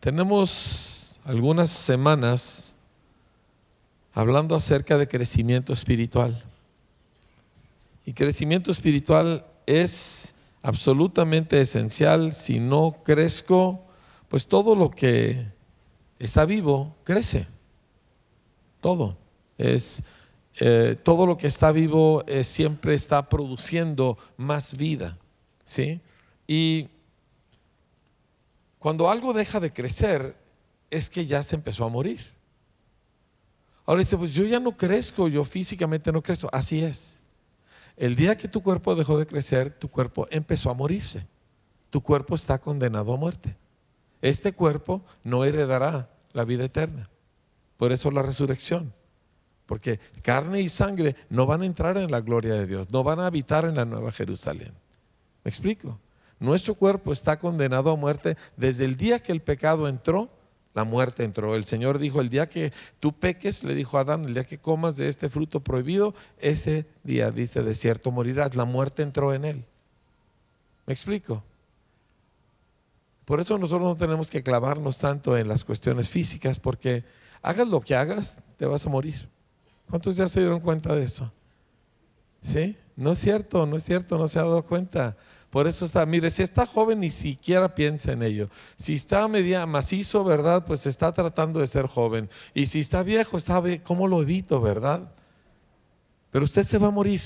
[0.00, 2.74] Tenemos algunas semanas
[4.14, 6.42] hablando acerca de crecimiento espiritual.
[8.06, 12.32] Y crecimiento espiritual es absolutamente esencial.
[12.32, 13.84] Si no crezco,
[14.28, 15.46] pues todo lo que
[16.18, 17.46] está vivo crece.
[18.80, 19.18] Todo.
[19.58, 20.02] Es,
[20.60, 25.18] eh, todo lo que está vivo eh, siempre está produciendo más vida.
[25.64, 26.00] ¿sí?
[26.48, 26.88] Y
[28.80, 30.34] cuando algo deja de crecer,
[30.90, 32.20] es que ya se empezó a morir.
[33.84, 36.48] Ahora dice, pues yo ya no crezco, yo físicamente no crezco.
[36.50, 37.20] Así es.
[37.96, 41.26] El día que tu cuerpo dejó de crecer, tu cuerpo empezó a morirse.
[41.90, 43.54] Tu cuerpo está condenado a muerte.
[44.22, 47.10] Este cuerpo no heredará la vida eterna.
[47.76, 48.94] Por eso la resurrección.
[49.66, 53.20] Porque carne y sangre no van a entrar en la gloria de Dios, no van
[53.20, 54.72] a habitar en la nueva Jerusalén.
[55.44, 55.98] ¿Me explico?
[56.40, 60.30] Nuestro cuerpo está condenado a muerte desde el día que el pecado entró,
[60.72, 61.54] la muerte entró.
[61.54, 64.58] El Señor dijo, el día que tú peques, le dijo a Adán, el día que
[64.58, 68.56] comas de este fruto prohibido, ese día, dice, de cierto morirás.
[68.56, 69.64] La muerte entró en él.
[70.86, 71.44] ¿Me explico?
[73.24, 77.04] Por eso nosotros no tenemos que clavarnos tanto en las cuestiones físicas, porque
[77.42, 79.28] hagas lo que hagas, te vas a morir.
[79.88, 81.32] ¿Cuántos ya se dieron cuenta de eso?
[82.40, 82.76] ¿Sí?
[82.96, 85.16] No es cierto, no es cierto, no se ha dado cuenta.
[85.50, 88.48] Por eso está, mire, si está joven ni siquiera piensa en ello.
[88.76, 90.64] Si está media macizo, ¿verdad?
[90.64, 92.30] Pues está tratando de ser joven.
[92.54, 95.12] Y si está viejo, está, ¿cómo lo evito, verdad?
[96.30, 97.22] Pero usted se va a morir.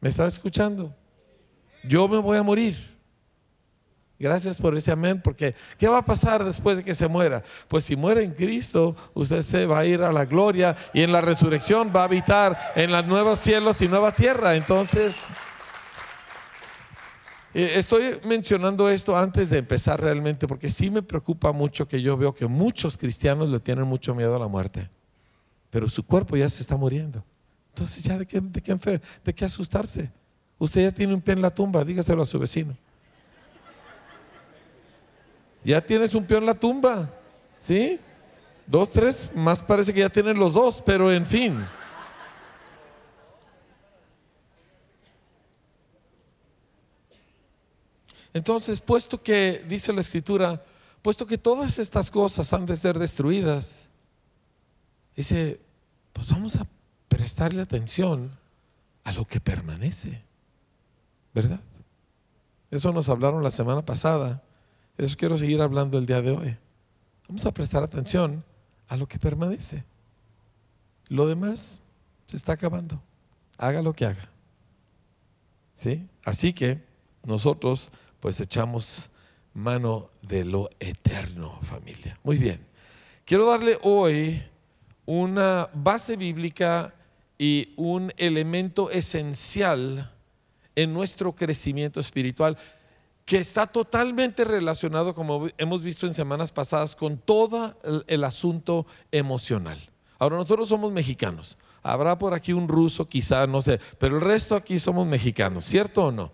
[0.00, 0.92] ¿Me está escuchando?
[1.84, 2.91] Yo me voy a morir.
[4.22, 7.42] Gracias por ese amén, porque ¿qué va a pasar después de que se muera?
[7.66, 11.10] Pues si muere en Cristo, usted se va a ir a la gloria y en
[11.10, 14.54] la resurrección va a habitar en los nuevos cielos y nueva tierra.
[14.54, 15.26] Entonces,
[17.52, 22.16] eh, estoy mencionando esto antes de empezar realmente, porque sí me preocupa mucho que yo
[22.16, 24.88] veo que muchos cristianos le tienen mucho miedo a la muerte,
[25.68, 27.24] pero su cuerpo ya se está muriendo.
[27.74, 30.12] Entonces, ¿ya de qué, de de qué asustarse?
[30.60, 32.76] Usted ya tiene un pie en la tumba, dígaselo a su vecino.
[35.64, 37.10] Ya tienes un peón en la tumba,
[37.56, 37.98] ¿sí?
[38.66, 41.64] Dos, tres, más parece que ya tienen los dos, pero en fin.
[48.34, 50.64] Entonces, puesto que, dice la escritura,
[51.02, 53.88] puesto que todas estas cosas han de ser destruidas,
[55.14, 55.60] dice,
[56.12, 56.66] pues vamos a
[57.08, 58.30] prestarle atención
[59.04, 60.22] a lo que permanece,
[61.34, 61.60] ¿verdad?
[62.70, 64.42] Eso nos hablaron la semana pasada.
[64.98, 66.56] Eso quiero seguir hablando el día de hoy.
[67.28, 68.44] Vamos a prestar atención
[68.88, 69.84] a lo que permanece.
[71.08, 71.80] Lo demás
[72.26, 73.02] se está acabando.
[73.58, 74.28] Haga lo que haga.
[75.74, 76.06] ¿Sí?
[76.24, 76.82] Así que
[77.24, 79.10] nosotros pues echamos
[79.54, 82.18] mano de lo eterno, familia.
[82.22, 82.60] Muy bien.
[83.24, 84.42] Quiero darle hoy
[85.06, 86.94] una base bíblica
[87.38, 90.12] y un elemento esencial
[90.76, 92.56] en nuestro crecimiento espiritual
[93.32, 97.74] que está totalmente relacionado, como hemos visto en semanas pasadas, con todo
[98.06, 99.80] el, asunto emocional.
[100.18, 101.56] Ahora nosotros somos mexicanos.
[101.82, 106.08] Habrá por aquí un ruso, quizá, no sé, pero el resto aquí somos mexicanos, ¿cierto
[106.08, 106.30] o no?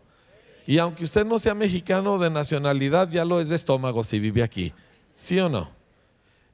[0.67, 4.43] Y aunque usted no sea mexicano de nacionalidad, ya lo es de estómago si vive
[4.43, 4.73] aquí,
[5.15, 5.71] ¿sí o no?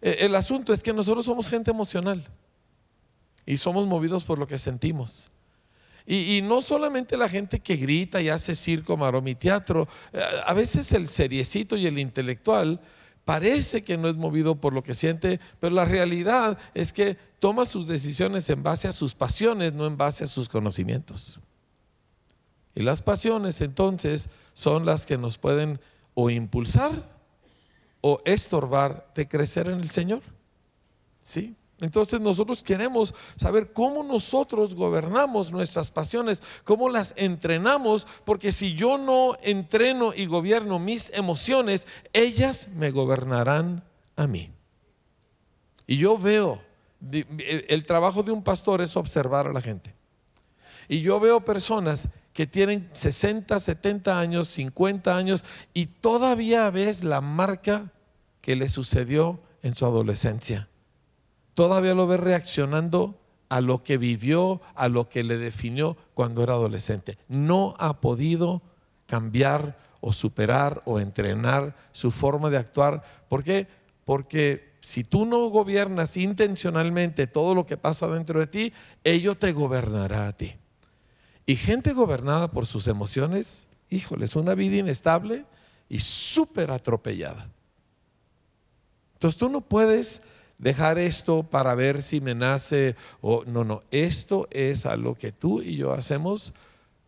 [0.02, 2.22] E, el asunto es que nosotros somos gente emocional
[3.46, 5.30] y somos movidos por lo que sentimos.
[6.06, 10.92] Y, no solamente la gente que grita y hace circo, maroma teatro, eh, a veces
[10.92, 12.78] el seriecito y el intelectual
[13.24, 17.64] parece que no es movido por lo que siente, pero la realidad es que toma
[17.64, 21.40] sus decisiones en base a sus pasiones, no en base a sus conocimientos.
[22.74, 25.80] Y las pasiones entonces son las que nos pueden
[26.12, 26.92] o impulsar
[28.02, 30.22] o estorbar de crecer en el Señor.
[31.22, 31.56] ¿Sí?
[31.80, 38.96] Entonces nosotros queremos saber cómo nosotros gobernamos nuestras pasiones, cómo las entrenamos, porque si yo
[38.96, 43.82] no entreno y gobierno mis emociones, ellas me gobernarán
[44.16, 44.52] a mí.
[45.86, 46.62] Y yo veo,
[47.10, 49.94] el trabajo de un pastor es observar a la gente.
[50.88, 57.20] Y yo veo personas que tienen 60, 70 años, 50 años y todavía ves la
[57.20, 57.92] marca
[58.40, 60.68] que le sucedió en su adolescencia
[61.54, 63.18] todavía lo ve reaccionando
[63.48, 67.18] a lo que vivió, a lo que le definió cuando era adolescente.
[67.28, 68.62] No ha podido
[69.06, 73.02] cambiar o superar o entrenar su forma de actuar.
[73.28, 73.66] ¿Por qué?
[74.04, 78.72] Porque si tú no gobiernas intencionalmente todo lo que pasa dentro de ti,
[79.02, 80.54] ello te gobernará a ti.
[81.46, 85.46] Y gente gobernada por sus emociones, híjole, es una vida inestable
[85.88, 87.48] y súper atropellada.
[89.14, 90.22] Entonces tú no puedes
[90.58, 95.32] dejar esto para ver si me nace o no, no, esto es a lo que
[95.32, 96.54] tú y yo hacemos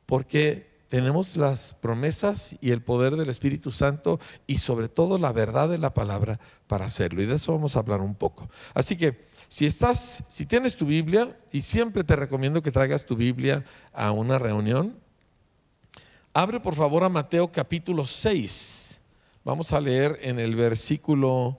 [0.07, 5.69] porque tenemos las promesas y el poder del Espíritu Santo y sobre todo la verdad
[5.69, 6.39] de la palabra
[6.69, 7.23] para hacerlo.
[7.23, 8.49] Y de eso vamos a hablar un poco.
[8.73, 13.17] Así que si estás, si tienes tu Biblia, y siempre te recomiendo que traigas tu
[13.17, 14.97] Biblia a una reunión,
[16.33, 19.01] abre por favor a Mateo capítulo 6.
[19.45, 21.59] Vamos a leer en el versículo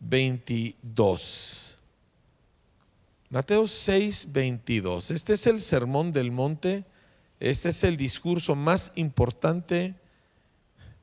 [0.00, 1.76] 22.
[3.30, 5.10] Mateo 6, 22.
[5.10, 6.84] Este es el sermón del monte
[7.40, 9.94] este es el discurso más importante,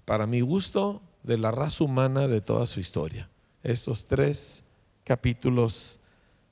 [0.05, 3.29] para mi gusto, de la raza humana de toda su historia.
[3.61, 4.63] Estos tres
[5.03, 5.99] capítulos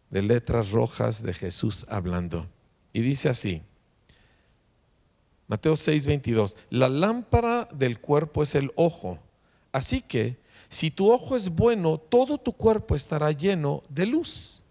[0.09, 2.47] de letras rojas de Jesús hablando.
[2.93, 3.61] Y dice así,
[5.47, 9.19] Mateo 6, 22, la lámpara del cuerpo es el ojo.
[9.73, 10.37] Así que
[10.71, 14.63] si tu ojo es bueno, todo tu cuerpo estará lleno de luz.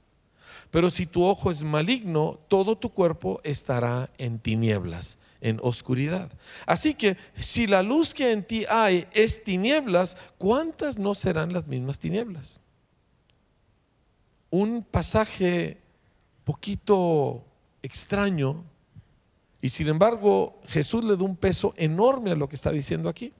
[0.71, 6.33] Pero si tu ojo es maligno, todo tu cuerpo estará en tinieblas, en oscuridad.
[6.65, 11.69] Así que si la luz que en ti hay es tinieblas, ¿cuántas no serán las
[11.69, 12.61] mismas tinieblas?
[14.49, 15.77] Un pasaje
[16.45, 17.45] poquito
[17.83, 18.65] extraño
[19.61, 23.35] y sin embargo Jesús le da un peso enorme a lo que está diciendo aquí.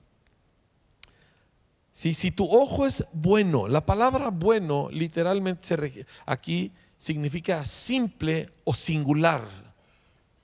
[1.91, 9.41] Si, tu ojo es bueno, la palabra bueno literalmente aquí significa simple o singular.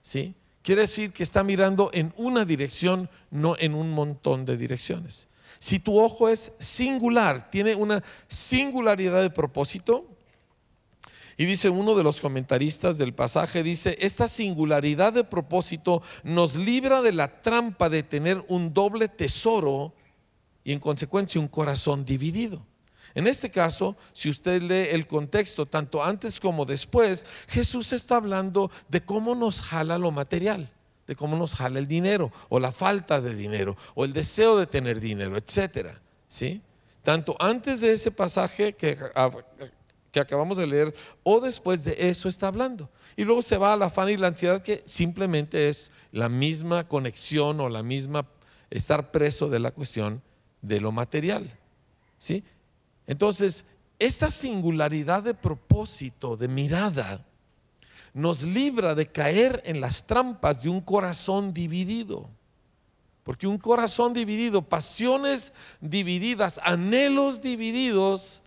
[0.02, 0.36] ¿sí?
[0.62, 5.30] Quiere decir que está mirando en una dirección, no en un montón de direcciones.
[5.60, 10.06] Si tu ojo es singular, tiene una singularidad de propósito,
[11.38, 17.04] y dice uno de los comentaristas del pasaje, dice, esta singularidad de propósito nos libra
[17.04, 19.94] de la trampa de tener un doble tesoro
[20.68, 22.62] y en consecuencia un corazón dividido.
[23.16, 28.70] En este caso, si usted lee el contexto, tanto antes como después, Jesús está hablando
[28.90, 30.70] de cómo nos jala lo material,
[31.08, 34.68] de cómo nos jala el dinero, o la falta de dinero, o el deseo de
[34.68, 36.02] tener dinero, etcétera.
[36.28, 36.62] ¿Sí?
[37.02, 38.98] Tanto antes de ese pasaje que,
[40.12, 40.94] que acabamos de leer,
[41.24, 42.90] o después de eso está hablando.
[43.16, 47.62] Y luego se va al afán y la ansiedad, que simplemente es la misma conexión
[47.62, 48.28] o la misma
[48.70, 50.27] estar preso de la cuestión
[50.62, 51.58] de lo material.
[52.18, 52.44] ¿Sí?
[53.06, 53.66] Entonces,
[54.00, 57.26] esta singularidad de propósito, de mirada,
[58.14, 62.30] nos libra de caer en las trampas de un corazón dividido.
[63.24, 68.44] Porque un corazón dividido, pasiones divididas, anhelos divididos,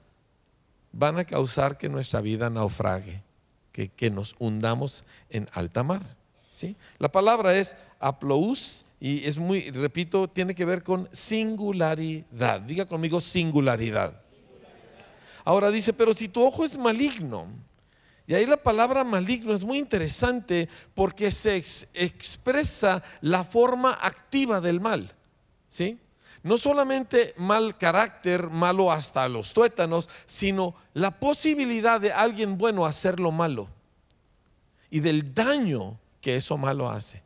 [0.92, 3.22] van a causar que nuestra vida naufrague,
[3.72, 6.02] que, nos hundamos en alta mar.
[6.50, 6.76] ¿sí?
[6.98, 12.60] La palabra es aplous y es muy, repito, tiene que ver con singularidad.
[12.60, 14.20] Diga conmigo singularidad.
[15.44, 17.46] Ahora dice, pero si tu ojo es maligno,
[18.26, 24.80] y ahí la palabra maligno es muy interesante porque se expresa la forma activa del
[24.80, 25.12] mal.
[25.68, 25.98] ¿Sí?
[26.42, 33.30] No solamente mal carácter, malo hasta los tuétanos, sino la posibilidad de alguien bueno hacerlo
[33.30, 33.68] malo
[34.90, 37.22] y del daño que eso malo hace.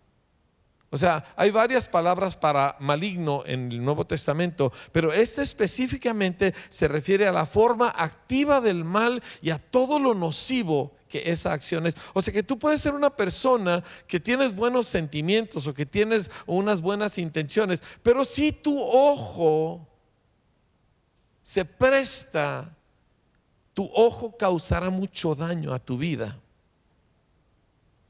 [0.95, 6.87] O sea, hay varias palabras para maligno en el Nuevo Testamento, pero este específicamente se
[6.87, 11.89] refiere a la forma activa del mal y a todo lo nocivo que esa acción
[11.89, 11.97] es.
[12.13, 16.31] O sea que tú puedes ser una persona que tienes buenos sentimientos o que tienes
[16.47, 19.89] unas buenas intenciones, pero si tu ojo
[21.43, 22.73] se presta,
[23.73, 26.39] tu ojo causará mucho daño a tu vida.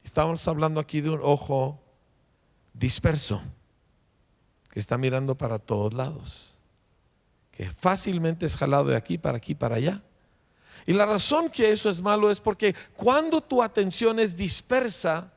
[0.03, 1.81] Estamos hablando aquí de un ojo
[2.75, 3.43] disperso,
[4.71, 6.59] que está mirando para todos lados,
[7.53, 10.03] que fácilmente es jalado de aquí para aquí para allá.
[10.87, 15.33] Y la razón que eso es malo es porque cuando tu atención es dispersa,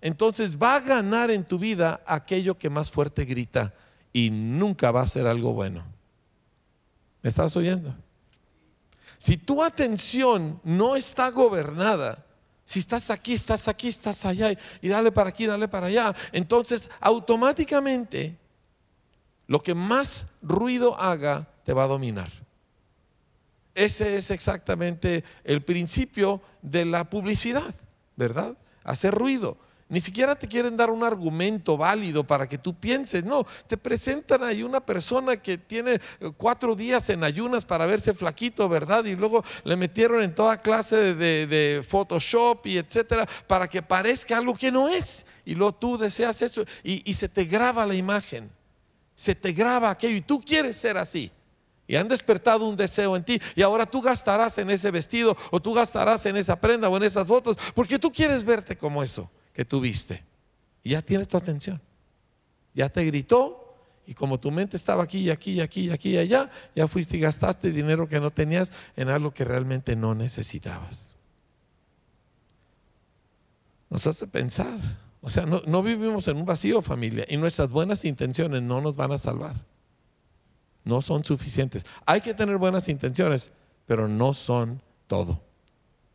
[0.00, 3.72] entonces va a ganar en tu vida aquello que más fuerte grita
[4.12, 5.84] y nunca va a ser algo bueno.
[7.22, 7.94] ¿Me estás oyendo?
[9.18, 12.26] Si tu atención no está gobernada
[12.70, 16.88] si estás aquí, estás aquí, estás allá y dale para aquí, dale para allá, entonces
[17.00, 18.36] automáticamente
[19.48, 22.30] lo que más ruido haga te va a dominar.
[23.74, 27.74] Ese es exactamente el principio de la publicidad,
[28.14, 28.56] ¿verdad?
[28.84, 29.56] Hacer ruido.
[29.90, 33.24] Ni siquiera te quieren dar un argumento válido para que tú pienses.
[33.24, 38.14] No, te presentan ahí una persona que tiene eh, cuatro días en ayunas para verse
[38.14, 39.04] flaquito, ¿verdad?
[39.04, 44.54] Y luego le metieron en toda clase de, Photoshop y etcétera para que parezca algo
[44.54, 45.26] que no es.
[45.44, 48.48] Y luego tú deseas eso y, y se te graba la imagen.
[49.16, 51.32] se te graba aquello y tú quieres ser así.
[51.88, 55.60] Y han despertado un deseo en ti y ahora tú gastarás en ese vestido o
[55.60, 59.28] tú gastarás en esa prenda o en esas fotos porque tú quieres verte como eso
[59.52, 60.24] que tú viste.
[60.82, 61.80] Y ya tiene tu atención.
[62.74, 63.76] Ya te gritó
[64.06, 66.88] y como tu mente estaba aquí y aquí y aquí y aquí y allá, ya
[66.88, 71.14] fuiste y gastaste dinero que no tenías en algo que realmente no necesitabas.
[73.88, 74.78] Nos hace pensar.
[75.20, 79.12] O sea, no vivimos en un vacío familia y nuestras buenas intenciones no nos van
[79.12, 79.54] a salvar
[80.84, 81.86] no son suficientes.
[82.06, 83.52] Hay que tener buenas intenciones,
[83.86, 85.42] pero no son todo.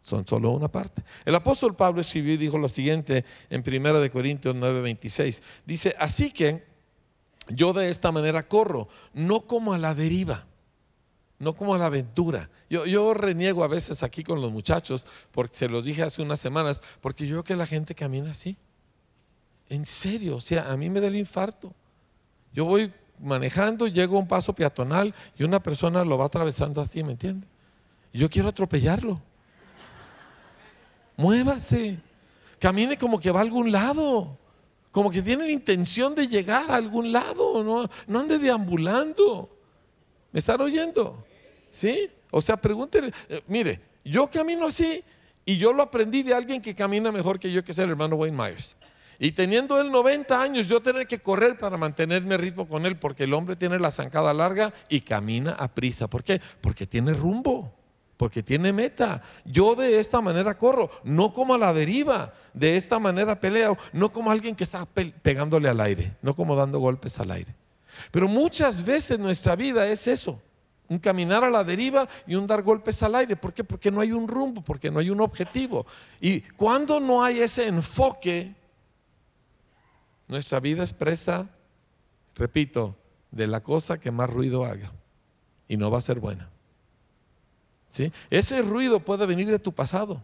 [0.05, 1.03] Son solo una parte.
[1.25, 5.41] El apóstol Pablo escribió y dijo lo siguiente en 1 de Corintios 9:26.
[5.65, 6.63] Dice, así que
[7.47, 10.45] yo de esta manera corro, no como a la deriva,
[11.39, 12.51] no como a la aventura.
[12.69, 16.39] Yo, yo reniego a veces aquí con los muchachos, porque se los dije hace unas
[16.39, 18.57] semanas, porque yo veo que la gente camina así.
[19.69, 21.73] En serio, o sea, a mí me da el infarto.
[22.53, 27.03] Yo voy manejando, llego a un paso peatonal y una persona lo va atravesando así,
[27.03, 27.47] ¿me entiende?
[28.13, 29.19] Yo quiero atropellarlo.
[31.17, 31.97] Muévase,
[32.59, 34.37] camine como que va a algún lado,
[34.91, 39.49] como que tiene intención de llegar a algún lado, no, no ande deambulando.
[40.31, 41.25] ¿Me están oyendo?
[41.69, 42.09] ¿Sí?
[42.31, 45.03] O sea, pregúntele, eh, mire, yo camino así
[45.45, 48.15] y yo lo aprendí de alguien que camina mejor que yo, que es el hermano
[48.15, 48.75] Wayne Myers.
[49.19, 53.23] Y teniendo él 90 años, yo tenía que correr para mantenerme ritmo con él, porque
[53.23, 56.09] el hombre tiene la zancada larga y camina a prisa.
[56.09, 56.41] ¿Por qué?
[56.61, 57.73] Porque tiene rumbo,
[58.17, 59.21] porque tiene meta.
[59.43, 64.11] Yo de esta manera corro, no como a la deriva, de esta manera peleo, no
[64.11, 67.53] como alguien que está pegándole al aire, no como dando golpes al aire.
[68.11, 70.41] Pero muchas veces nuestra vida es eso,
[70.87, 73.35] un caminar a la deriva y un dar golpes al aire.
[73.35, 73.63] ¿Por qué?
[73.63, 75.85] Porque no hay un rumbo, porque no hay un objetivo.
[76.19, 78.53] Y cuando no hay ese enfoque,
[80.27, 81.49] nuestra vida expresa,
[82.35, 82.95] repito,
[83.31, 84.91] de la cosa que más ruido haga
[85.67, 86.49] y no va a ser buena.
[88.29, 90.21] Ese ruido puede venir de tu pasado,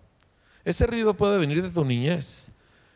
[0.63, 2.51] ese ruido puede venir de tu niñez.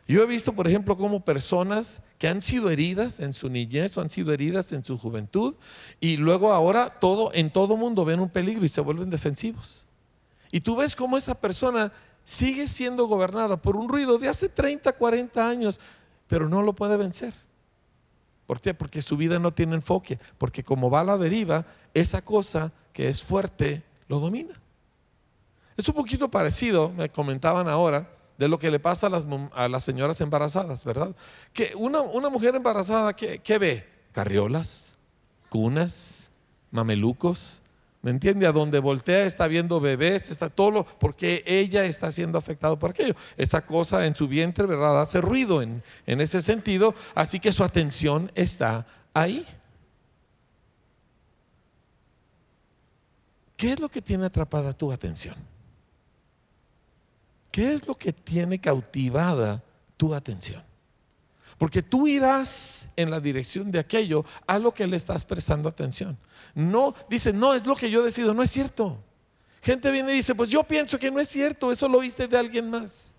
[0.08, 4.00] Yo he visto, por ejemplo, como personas que han sido heridas en su niñez o
[4.00, 5.56] han sido heridas en su juventud
[5.98, 9.86] y luego ahora todo en todo mundo ven un peligro y se vuelven defensivos.
[10.52, 11.92] Y tú ves cómo esa persona
[12.22, 15.80] sigue siendo gobernada por un ruido de hace 30, 40 años
[16.26, 17.34] pero no lo puede vencer.
[18.46, 18.74] ¿Por qué?
[18.74, 23.08] Porque su vida no tiene enfoque, porque como va a la deriva, esa cosa que
[23.08, 24.60] es fuerte lo domina.
[25.76, 30.20] Es un poquito parecido, me comentaban ahora, de lo que le pasa a las, señoras
[30.20, 31.14] embarazadas, ¿verdad?
[31.52, 33.88] Que una, mujer embarazada, ¿qué, ¿qué ve?
[34.12, 34.90] Carriolas,
[35.48, 36.30] cunas,
[36.70, 37.62] mamelucos,
[38.06, 38.46] ¿Me entiende?
[38.46, 43.16] A donde voltea está viendo bebés, está todo, porque ella está siendo afectada por aquello.
[43.36, 45.00] Esa cosa en su vientre, ¿verdad?
[45.00, 49.44] Hace ruido en, en ese sentido, así que su atención está ahí.
[53.56, 55.34] ¿Qué es lo que tiene atrapada tu atención?
[57.56, 59.64] ¿Qué es lo que tiene cautivada
[59.96, 60.62] tu atención?
[61.56, 66.18] Porque tú irás en la dirección de aquello a lo que le estás prestando atención.
[66.54, 69.02] No, dice, no, es lo que yo decido, no es cierto.
[69.62, 72.36] Gente viene y dice, pues yo pienso que no es cierto, eso lo viste de
[72.36, 73.15] alguien más.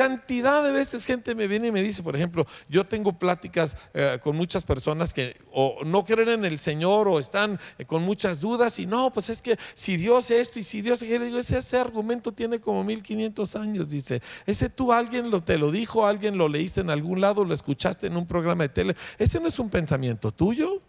[0.00, 4.18] Cantidad de veces gente me viene y me dice, por ejemplo, yo tengo pláticas eh,
[4.22, 8.40] con muchas personas que o no creen en el Señor o están eh, con muchas
[8.40, 11.58] dudas y no, pues es que si Dios es esto y si Dios es ese,
[11.58, 14.22] ese argumento tiene como 1500 años, dice.
[14.46, 18.06] Ese tú alguien lo, te lo dijo, alguien lo leíste en algún lado, lo escuchaste
[18.06, 18.96] en un programa de tele.
[19.18, 20.80] Ese no es un pensamiento tuyo.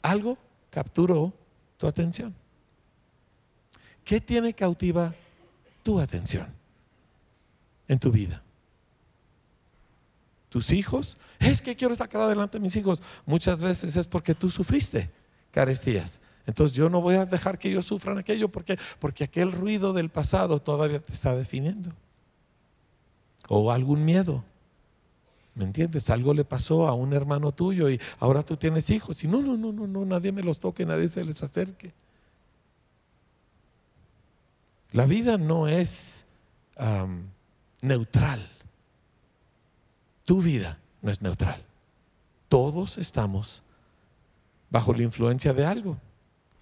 [0.00, 0.38] Algo
[0.70, 1.30] capturó
[1.76, 2.34] tu atención.
[4.02, 5.14] ¿Qué tiene cautiva
[5.82, 6.57] tu atención?
[7.88, 8.42] En tu vida.
[10.48, 13.02] Tus hijos, es que quiero sacar adelante a mis hijos.
[13.26, 15.10] Muchas veces es porque tú sufriste
[15.50, 16.20] carestías.
[16.46, 20.08] Entonces yo no voy a dejar que ellos sufran aquello porque, porque aquel ruido del
[20.08, 21.90] pasado todavía te está definiendo.
[23.48, 24.44] O algún miedo.
[25.54, 26.08] ¿Me entiendes?
[26.08, 29.56] Algo le pasó a un hermano tuyo y ahora tú tienes hijos y no, no,
[29.56, 31.92] no, no, no, nadie me los toque, nadie se les acerque.
[34.92, 36.24] La vida no es
[37.80, 38.48] neutral.
[40.24, 41.62] Tu vida no es neutral.
[42.48, 43.62] Todos estamos
[44.70, 45.98] bajo la influencia de algo.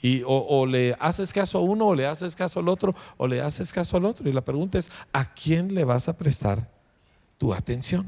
[0.01, 3.41] Y o, le haces caso a uno, o le haces caso al otro, o le
[3.41, 4.29] haces caso al otro.
[4.29, 6.71] Y la pregunta es, ¿a quién le vas a prestar
[7.39, 8.07] tu atención?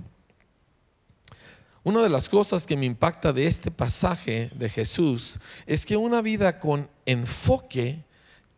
[1.82, 6.20] Una de las cosas que me impacta de este pasaje de Jesús es que una
[6.20, 8.04] vida con enfoque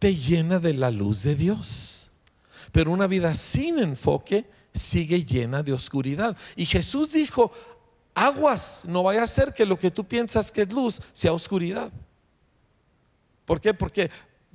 [0.01, 2.00] te llena de la luz de Dios.
[2.73, 6.37] Pero una vida sin enfoque sigue llena de oscuridad.
[6.57, 7.53] Y Jesús dijo,
[8.15, 11.93] aguas, no vaya a ser que lo que tú piensas que es luz sea oscuridad.
[13.45, 13.75] ¿Por qué?
[13.75, 14.11] Porque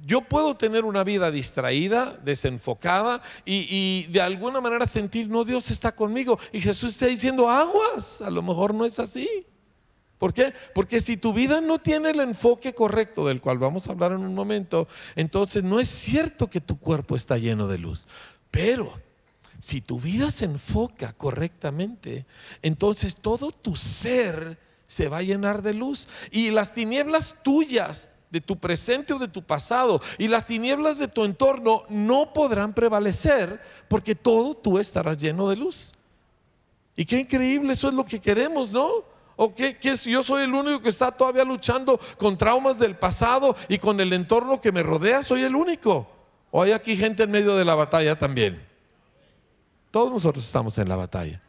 [0.06, 5.94] yo puedo tener una vida distraída, desenfocada y, de alguna manera sentir, no, Dios está
[5.94, 6.40] conmigo.
[6.52, 9.46] Y Jesús está diciendo, aguas, a lo mejor no es así.
[10.18, 10.54] ¿Por qué?
[10.74, 14.22] Porque si tu vida no tiene el enfoque correcto del cual vamos a hablar en
[14.22, 18.08] un momento, entonces no es cierto que tu cuerpo está lleno de luz.
[18.50, 18.94] Pero
[19.60, 22.26] si tu vida se enfoca correctamente,
[22.62, 28.42] entonces todo tu ser se va a llenar de luz y las tinieblas tuyas de
[28.42, 33.62] tu presente o de tu pasado y las tinieblas de tu entorno no podrán prevalecer
[33.88, 35.94] porque todo tú estarás lleno de luz.
[36.96, 39.15] Y qué increíble, eso es lo que queremos, ¿no?
[39.36, 43.78] ¿O qué, yo soy el único que está todavía luchando con traumas del pasado y
[43.78, 45.24] con el entorno que me rodea?
[45.24, 46.08] Soy el único.
[46.52, 48.66] ¿O hay aquí gente en medio de la batalla también?
[49.92, 51.42] Todos nosotros estamos en la batalla.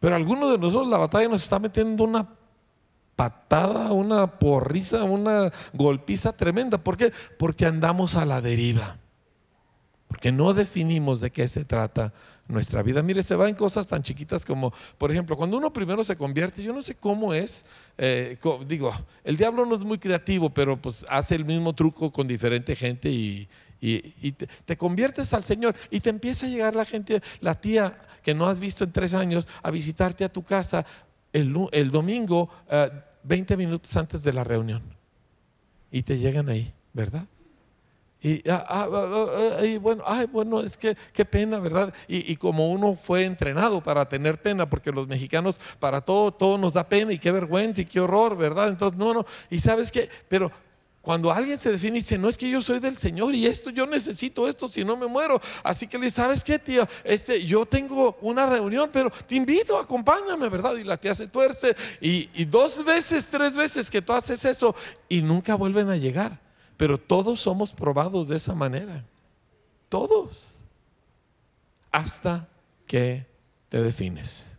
[0.00, 2.28] Pero algunos de nosotros la batalla nos está metiendo una
[3.16, 6.78] patada, una porriza, una golpiza tremenda.
[6.78, 7.12] ¿Por qué?
[7.38, 8.98] Porque andamos a la deriva.
[10.08, 12.12] Porque no definimos de qué se trata
[12.48, 13.02] nuestra vida.
[13.02, 16.62] Mire, se va en cosas tan chiquitas como, por ejemplo, cuando uno primero se convierte,
[16.62, 17.64] yo no sé cómo es,
[17.98, 18.92] eh, digo,
[19.24, 23.10] el diablo no es muy creativo, pero pues hace el mismo truco con diferente gente
[23.10, 23.48] y,
[24.64, 28.46] te, conviertes al Señor y te empieza a llegar la gente, la tía que no
[28.46, 30.86] has visto en tres años, a visitarte a tu casa
[31.32, 31.52] el,
[31.90, 32.48] domingo,
[33.24, 34.82] 20 eh, minutos antes de la reunión.
[35.90, 37.26] Y te llegan ahí, ¿verdad?
[38.24, 41.92] Y, ah, ah, ah, bueno, ay, bueno, es que qué pena, ¿verdad?
[42.08, 46.56] Y, y, como uno fue entrenado para tener pena, porque los mexicanos para todo, todo
[46.56, 48.68] nos da pena y qué vergüenza y qué horror, ¿verdad?
[48.68, 50.50] Entonces, no, no, y sabes qué, pero
[51.02, 53.68] cuando alguien se define y dice, no es que yo soy del Señor y esto,
[53.68, 55.38] yo necesito esto, si no me muero.
[55.62, 56.88] Así que le dice, ¿sabes qué, tía?
[57.04, 60.74] Este, yo tengo una reunión, pero te invito, acompáñame, ¿verdad?
[60.76, 61.76] Y la tía se tuerce.
[62.00, 64.74] Y, y dos veces, tres veces que tú haces eso
[65.06, 66.43] y nunca vuelven a llegar.
[66.76, 69.04] Pero todos somos probados de esa manera.
[69.88, 70.58] Todos.
[71.90, 72.48] Hasta
[72.86, 73.26] que
[73.68, 74.53] te defines.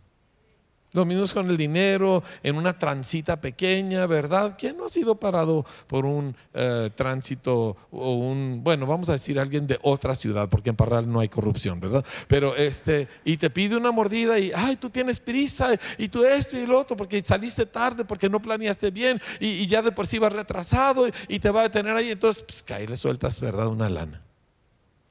[0.96, 4.56] Lo mismo con el dinero, en una transita pequeña, ¿verdad?
[4.58, 9.38] ¿Quién no ha sido parado por un eh, tránsito o un, bueno, vamos a decir
[9.38, 12.02] alguien de otra ciudad, porque en Parral no hay corrupción, ¿verdad?
[12.28, 16.56] Pero este, y te pide una mordida y, ay, tú tienes prisa, y tú esto
[16.56, 20.18] y el otro, porque saliste tarde, porque no planeaste bien, y, ya de por sí
[20.18, 23.66] vas retrasado, y, te va a detener ahí, entonces, pues, ahí le sueltas, ¿verdad?
[23.66, 24.22] Una lana.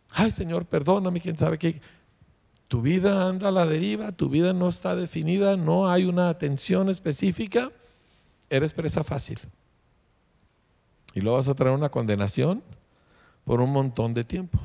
[0.09, 1.79] Ay, Señor, perdóname, quién sabe qué
[2.67, 6.89] tu vida anda a la deriva, tu vida no está definida, no hay una atención
[6.89, 7.71] específica,
[8.49, 9.39] eres presa fácil.
[11.13, 12.63] Y luego vas a traer una condenación
[13.43, 14.59] por un montón de tiempo.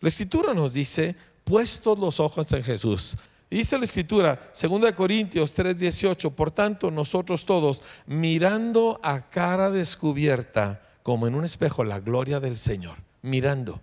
[0.00, 3.16] La escritura nos dice, puestos los ojos en Jesús.
[3.50, 11.26] Dice la escritura, 2 Corintios 3:18, por tanto nosotros todos, mirando a cara descubierta, como
[11.26, 13.80] en un espejo, la gloria del Señor, mirando,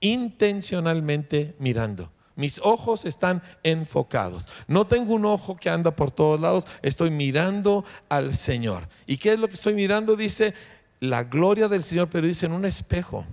[0.00, 2.10] intencionalmente mirando.
[2.36, 4.48] Mis ojos están enfocados.
[4.66, 8.88] No tengo un ojo que anda por todos lados, estoy mirando al Señor.
[9.06, 10.16] ¿Y qué es lo que estoy mirando?
[10.16, 10.54] Dice
[11.00, 13.24] la gloria del Señor, pero dice en un espejo.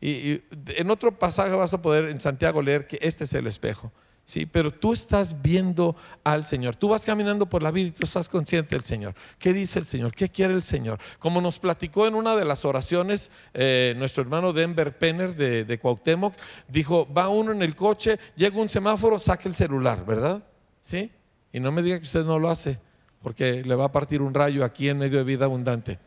[0.00, 3.92] Y, en otro pasaje vas a poder en Santiago leer que este es el espejo.
[4.26, 6.74] Sí, pero tú estás viendo al Señor.
[6.74, 9.14] Tú vas caminando por la vida y tú estás consciente del Señor.
[9.38, 10.12] ¿Qué dice el Señor?
[10.12, 10.98] ¿Qué quiere el Señor?
[11.20, 15.78] Como nos platicó en una de las oraciones, eh, nuestro hermano Denver Penner de, de
[15.78, 16.34] Cuauhtémoc
[16.66, 20.42] dijo: Va uno en el coche, llega un semáforo, saque el celular, ¿verdad?
[20.82, 21.12] ¿Sí?
[21.52, 22.80] Y no me diga que usted no lo hace,
[23.22, 26.00] porque le va a partir un rayo aquí en medio de vida abundante.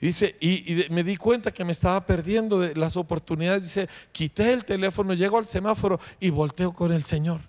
[0.00, 3.62] Dice, y, me di cuenta que me estaba perdiendo las oportunidades.
[3.62, 7.40] Dice, quité el teléfono, llego al semáforo y volteo con el Señor.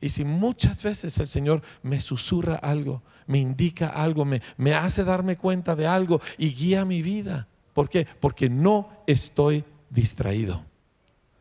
[0.00, 5.04] Y si muchas veces el Señor me susurra algo, me indica algo, me, me hace
[5.04, 7.48] darme cuenta de algo y guía mi vida.
[7.72, 8.06] ¿Por qué?
[8.20, 10.64] Porque no estoy distraído.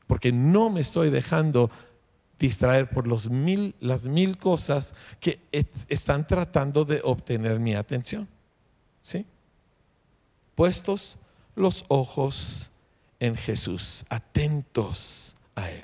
[0.07, 1.69] Porque no me estoy dejando
[2.39, 5.39] distraer por los mil, las mil cosas que
[5.89, 8.27] están tratando de obtener mi atención.
[9.01, 9.25] ¿Sí?
[10.55, 11.17] Puestos
[11.55, 12.71] los ojos
[13.19, 15.83] en Jesús, atentos a Él.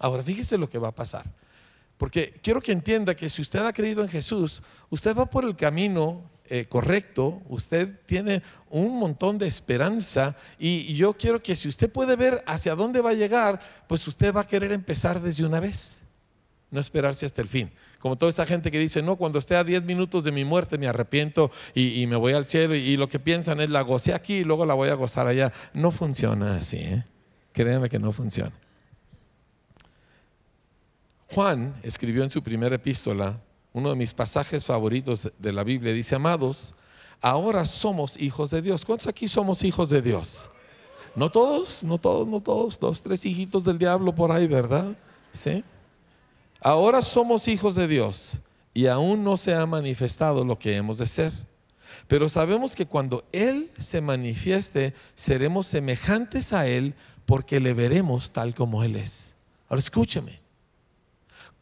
[0.00, 1.24] Ahora, fíjese lo que va a pasar.
[1.96, 5.56] Porque quiero que entienda que si usted ha creído en Jesús, usted va por el
[5.56, 11.90] camino eh, correcto, usted tiene un montón de esperanza y yo quiero que si usted
[11.90, 15.60] puede ver hacia dónde va a llegar, pues usted va a querer empezar desde una
[15.60, 16.04] vez
[16.70, 17.70] no esperarse hasta el fin.
[17.98, 20.78] Como toda esa gente que dice, no, cuando esté a 10 minutos de mi muerte
[20.78, 24.36] me arrepiento y, me voy al cielo y, lo que piensan es la gocé aquí
[24.36, 25.52] y luego la voy a gozar allá.
[25.72, 27.04] No funciona así, ¿eh?
[27.52, 28.52] créeme que no funciona.
[31.30, 33.40] Juan escribió en su primera epístola,
[33.72, 36.74] uno de mis pasajes favoritos de la Biblia, dice, amados,
[37.20, 38.84] ahora somos hijos de Dios.
[38.84, 40.50] ¿Cuántos aquí somos hijos de Dios?
[41.14, 44.96] No todos, no todos, no todos, dos, tres hijitos del diablo por ahí, ¿verdad?
[45.32, 45.64] Sí.
[46.60, 48.40] Ahora somos hijos de Dios
[48.74, 51.32] y aún no se ha manifestado lo que hemos de ser.
[52.06, 56.94] Pero sabemos que cuando Él se manifieste, seremos semejantes a Él
[57.26, 59.34] porque le veremos tal como Él es.
[59.68, 60.40] Ahora escúchame.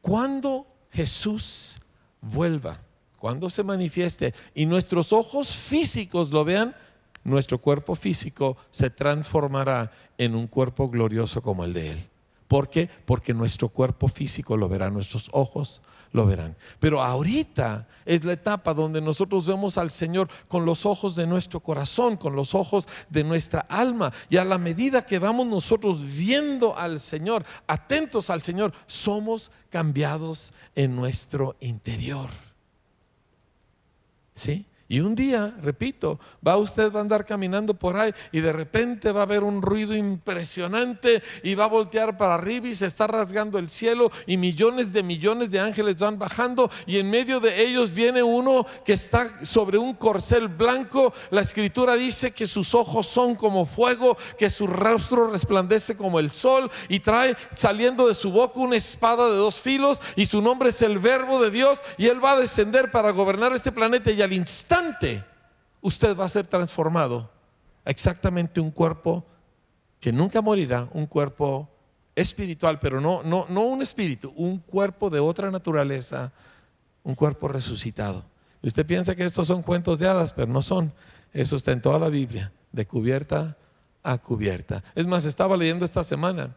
[0.00, 1.78] Cuando Jesús
[2.20, 2.80] vuelva,
[3.18, 6.76] cuando se manifieste y nuestros ojos físicos lo vean,
[7.24, 12.10] nuestro cuerpo físico se transformará en un cuerpo glorioso como el de Él.
[12.48, 12.88] ¿Por qué?
[13.04, 15.82] Porque nuestro cuerpo físico lo verá, nuestros ojos
[16.12, 16.56] lo verán.
[16.78, 21.60] Pero ahorita es la etapa donde nosotros vemos al Señor con los ojos de nuestro
[21.60, 24.12] corazón, con los ojos de nuestra alma.
[24.30, 30.52] Y a la medida que vamos nosotros viendo al Señor, atentos al Señor, somos cambiados
[30.74, 32.30] en nuestro interior.
[34.34, 34.66] ¿Sí?
[34.88, 39.20] Y un día, repito, va usted a andar caminando por ahí y de repente va
[39.20, 43.58] a haber un ruido impresionante y va a voltear para arriba y se está rasgando
[43.58, 47.90] el cielo y millones de millones de ángeles van bajando y en medio de ellos
[47.90, 51.12] viene uno que está sobre un corcel blanco.
[51.30, 56.30] La escritura dice que sus ojos son como fuego, que su rostro resplandece como el
[56.30, 60.68] sol y trae saliendo de su boca una espada de dos filos y su nombre
[60.68, 64.22] es el verbo de Dios y él va a descender para gobernar este planeta y
[64.22, 64.75] al instante
[65.80, 67.30] usted va a ser transformado
[67.84, 69.24] exactamente un cuerpo
[70.00, 71.68] que nunca morirá, un cuerpo
[72.14, 76.32] espiritual, pero no, no, no un espíritu, un cuerpo de otra naturaleza,
[77.04, 78.24] un cuerpo resucitado.
[78.62, 80.92] Usted piensa que estos son cuentos de hadas, pero no son.
[81.32, 83.56] Eso está en toda la Biblia, de cubierta
[84.02, 84.82] a cubierta.
[84.94, 86.56] Es más, estaba leyendo esta semana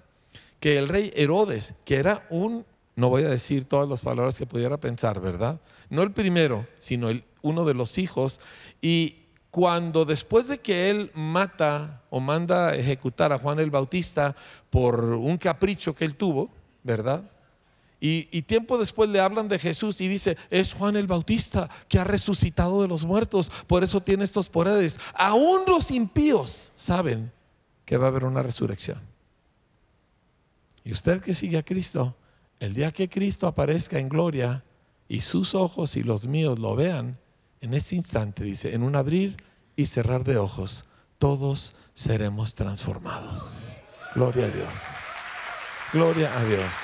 [0.59, 4.45] que el rey Herodes, que era un, no voy a decir todas las palabras que
[4.45, 5.59] pudiera pensar, ¿verdad?
[5.89, 8.39] No el primero, sino el uno de los hijos,
[8.81, 9.15] y
[9.51, 14.35] cuando después de que él mata o manda a ejecutar a Juan el Bautista
[14.69, 16.49] por un capricho que él tuvo,
[16.83, 17.23] ¿verdad?
[18.01, 22.05] Y, tiempo después le hablan de Jesús y dice, es Juan el Bautista que ha
[22.05, 24.99] resucitado de los muertos, por eso tiene estos poderes.
[25.15, 27.29] Aún los impíos saben
[27.83, 28.99] que va a haber una resurrección.
[30.85, 32.15] Y usted que sigue a Cristo,
[32.61, 34.63] el día que Cristo aparezca en gloria
[35.09, 37.17] y sus ojos y los míos lo vean,
[37.61, 39.37] en ese instante, dice, en un abrir
[39.75, 40.85] y cerrar de ojos,
[41.17, 43.83] todos seremos transformados.
[44.15, 44.83] Gloria a Dios.
[45.93, 46.75] Gloria a Dios.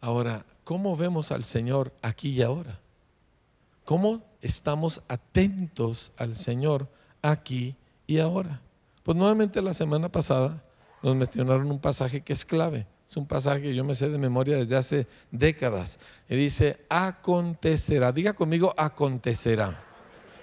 [0.00, 2.78] Ahora, ¿cómo vemos al Señor aquí y ahora?
[3.84, 6.88] ¿Cómo estamos atentos al Señor
[7.22, 7.74] aquí
[8.06, 8.60] y ahora?
[9.02, 10.62] Pues nuevamente la semana pasada
[11.06, 12.84] nos mencionaron un pasaje que es clave.
[13.08, 16.00] Es un pasaje que yo me sé de memoria desde hace décadas.
[16.28, 18.10] Y dice, acontecerá.
[18.10, 19.84] Diga conmigo, acontecerá.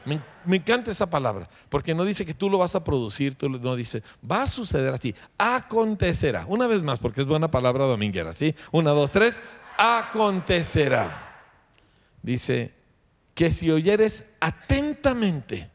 [0.05, 0.21] Me,
[0.55, 4.03] encanta esa palabra, porque no dice que tú lo vas a producir, tú no dice,
[4.29, 6.45] va a suceder así, acontecerá.
[6.47, 8.55] Una vez más, porque es buena palabra dominguera, ¿sí?
[8.71, 9.43] Una, dos, tres,
[9.77, 11.45] acontecerá.
[12.21, 12.73] Dice,
[13.33, 15.69] que si oyeres atentamente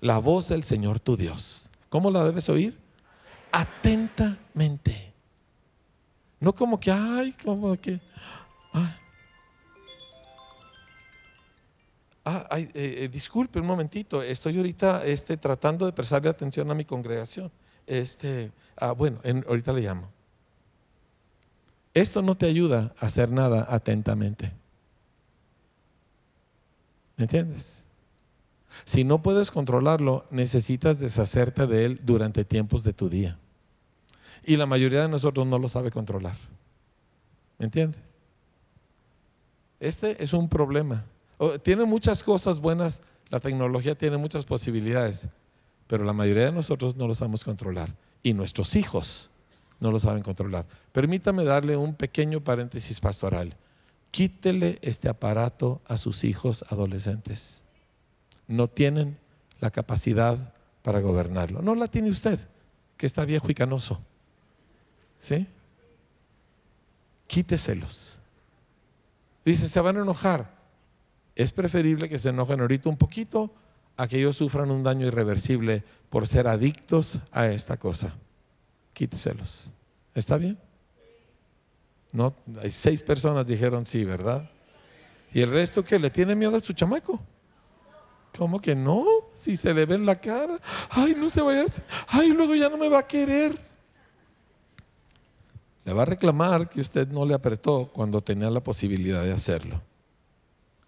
[0.00, 2.81] la voz del Señor tu Dios, ¿cómo la debes oír?
[3.52, 5.12] Atentamente.
[6.40, 8.00] No como que, ay, como que...
[12.24, 16.84] Ah, eh, eh, disculpe un momentito, estoy ahorita este, tratando de prestarle atención a mi
[16.84, 17.50] congregación.
[17.84, 20.08] Este, ah, bueno, ahorita le llamo.
[21.94, 24.52] Esto no te ayuda a hacer nada atentamente.
[27.16, 27.86] ¿Me entiendes?
[28.84, 33.38] Si no puedes controlarlo, necesitas deshacerte de él durante tiempos de tu día.
[34.44, 36.36] Y la mayoría de nosotros no lo sabe controlar.
[37.58, 37.98] ¿Me entiende?
[39.78, 41.04] Este es un problema.
[41.62, 45.28] Tiene muchas cosas buenas, la tecnología tiene muchas posibilidades,
[45.86, 47.94] pero la mayoría de nosotros no lo sabemos controlar.
[48.22, 49.30] Y nuestros hijos
[49.80, 50.66] no lo saben controlar.
[50.92, 53.56] Permítame darle un pequeño paréntesis pastoral.
[54.12, 57.64] Quítele este aparato a sus hijos adolescentes.
[58.46, 59.18] No tienen
[59.60, 61.62] la capacidad para gobernarlo.
[61.62, 62.38] No la tiene usted,
[62.96, 64.00] que está viejo y canoso.
[65.22, 65.46] ¿Sí?
[67.28, 68.18] Quíteselos.
[69.44, 70.50] Dice, se van a enojar.
[71.36, 73.54] Es preferible que se enojen ahorita un poquito
[73.96, 78.16] a que ellos sufran un daño irreversible por ser adictos a esta cosa.
[78.94, 79.70] Quíteselos.
[80.12, 80.58] ¿Está bien?
[82.10, 84.50] No, hay seis personas dijeron sí, ¿verdad?
[85.32, 87.20] Y el resto que le tiene miedo a su chamaco.
[88.36, 89.06] ¿Cómo que no?
[89.34, 90.58] Si se le ve en la cara.
[90.90, 91.64] Ay, no se vaya.
[92.08, 93.71] Ay, luego ya no me va a querer.
[95.84, 99.82] Le va a reclamar que usted no le apretó cuando tenía la posibilidad de hacerlo.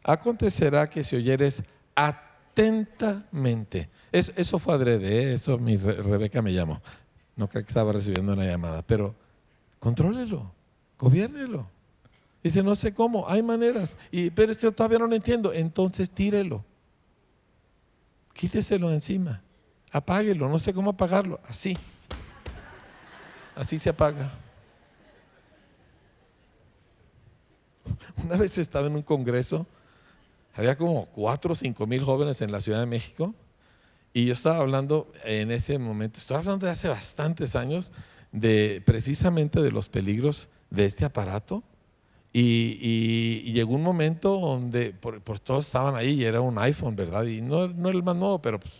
[0.05, 5.33] Acontecerá que si oyeres atentamente, eso, fue adrede, ¿eh?
[5.35, 6.81] eso mi Rebeca me llamó.
[7.37, 9.15] No creo que estaba recibiendo una llamada, pero
[9.81, 10.53] contrólelo,
[10.99, 11.67] gobiernelo.
[12.43, 16.65] Dice, no sé cómo, hay maneras, y, pero yo todavía no lo entiendo, entonces tírelo.
[18.35, 19.43] Quíteselo encima,
[19.91, 21.77] apáguelo, no sé cómo apagarlo, así.
[23.57, 24.44] Así se apaga.
[28.25, 29.67] Una vez estaba en un congreso,
[30.55, 33.35] había como cuatro o cinco mil jóvenes en la Ciudad de México,
[34.13, 37.91] y yo estaba hablando en ese momento, estoy hablando de hace bastantes años,
[38.31, 41.63] de precisamente de los peligros de este aparato.
[42.33, 47.25] Y, llegó un momento donde por, todos estaban ahí y era un iPhone, ¿verdad?
[47.25, 48.75] Y no, no el más nuevo, pero pues,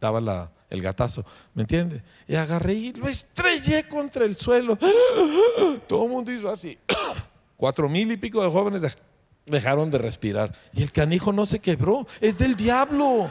[0.00, 1.24] daba la, el gatazo,
[1.54, 2.02] ¿me entiende?
[2.26, 4.76] Y agarré y lo estrellé contra el suelo.
[5.86, 6.78] Todo el mundo hizo así.
[7.62, 8.98] Cuatro mil y pico de jóvenes
[9.46, 10.52] dejaron de respirar.
[10.72, 13.30] Y el canijo no se quebró, es del diablo.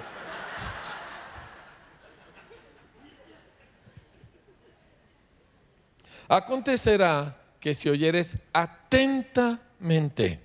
[6.29, 10.39] Acontecerá que si oyeres atentamente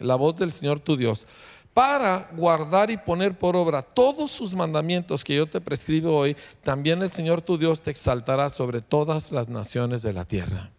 [0.00, 1.28] la voz del Señor tu Dios,
[1.72, 7.00] para guardar y poner por obra todos sus mandamientos que yo te prescribo hoy, también
[7.00, 10.72] el Señor tu Dios te exaltará sobre todas las naciones de la tierra.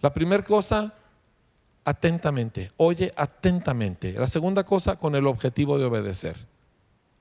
[0.00, 0.92] La primera cosa,
[1.84, 4.12] atentamente, oye atentamente.
[4.12, 6.36] La segunda cosa, con el objetivo de obedecer.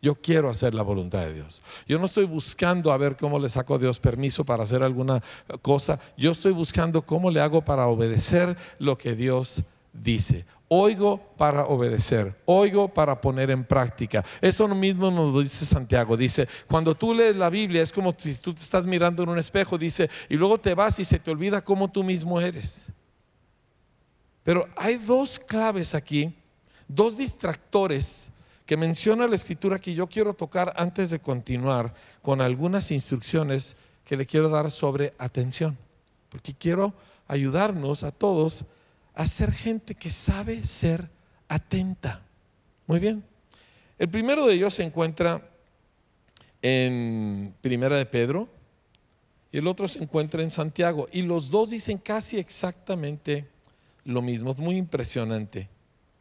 [0.01, 1.61] Yo quiero hacer la voluntad de Dios.
[1.87, 5.21] Yo no estoy buscando a ver cómo le saco a Dios permiso para hacer alguna
[5.61, 5.99] cosa.
[6.17, 10.45] Yo estoy buscando cómo le hago para obedecer lo que Dios dice.
[10.69, 14.23] Oigo para obedecer, oigo para poner en práctica.
[14.39, 16.15] Eso mismo nos lo dice Santiago.
[16.17, 19.37] Dice, cuando tú lees la Biblia es como si tú te estás mirando en un
[19.37, 22.91] espejo, dice, y luego te vas y se te olvida cómo tú mismo eres.
[24.43, 26.33] Pero hay dos claves aquí,
[26.87, 28.31] dos distractores
[28.65, 33.75] que menciona la escritura que yo quiero tocar antes de continuar con algunas instrucciones
[34.05, 35.77] que le quiero dar sobre atención,
[36.29, 36.93] porque quiero
[37.27, 38.65] ayudarnos a todos
[39.13, 41.09] a ser gente que sabe ser
[41.47, 42.21] atenta.
[42.87, 43.23] Muy bien.
[43.99, 45.47] El primero de ellos se encuentra
[46.61, 48.47] en Primera de Pedro
[49.51, 53.47] y el otro se encuentra en Santiago y los dos dicen casi exactamente
[54.05, 55.69] lo mismo, es muy impresionante.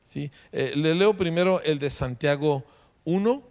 [0.04, 0.30] ¿sí?
[0.52, 2.64] Eh, le leo primero el de Santiago
[3.04, 3.42] 1.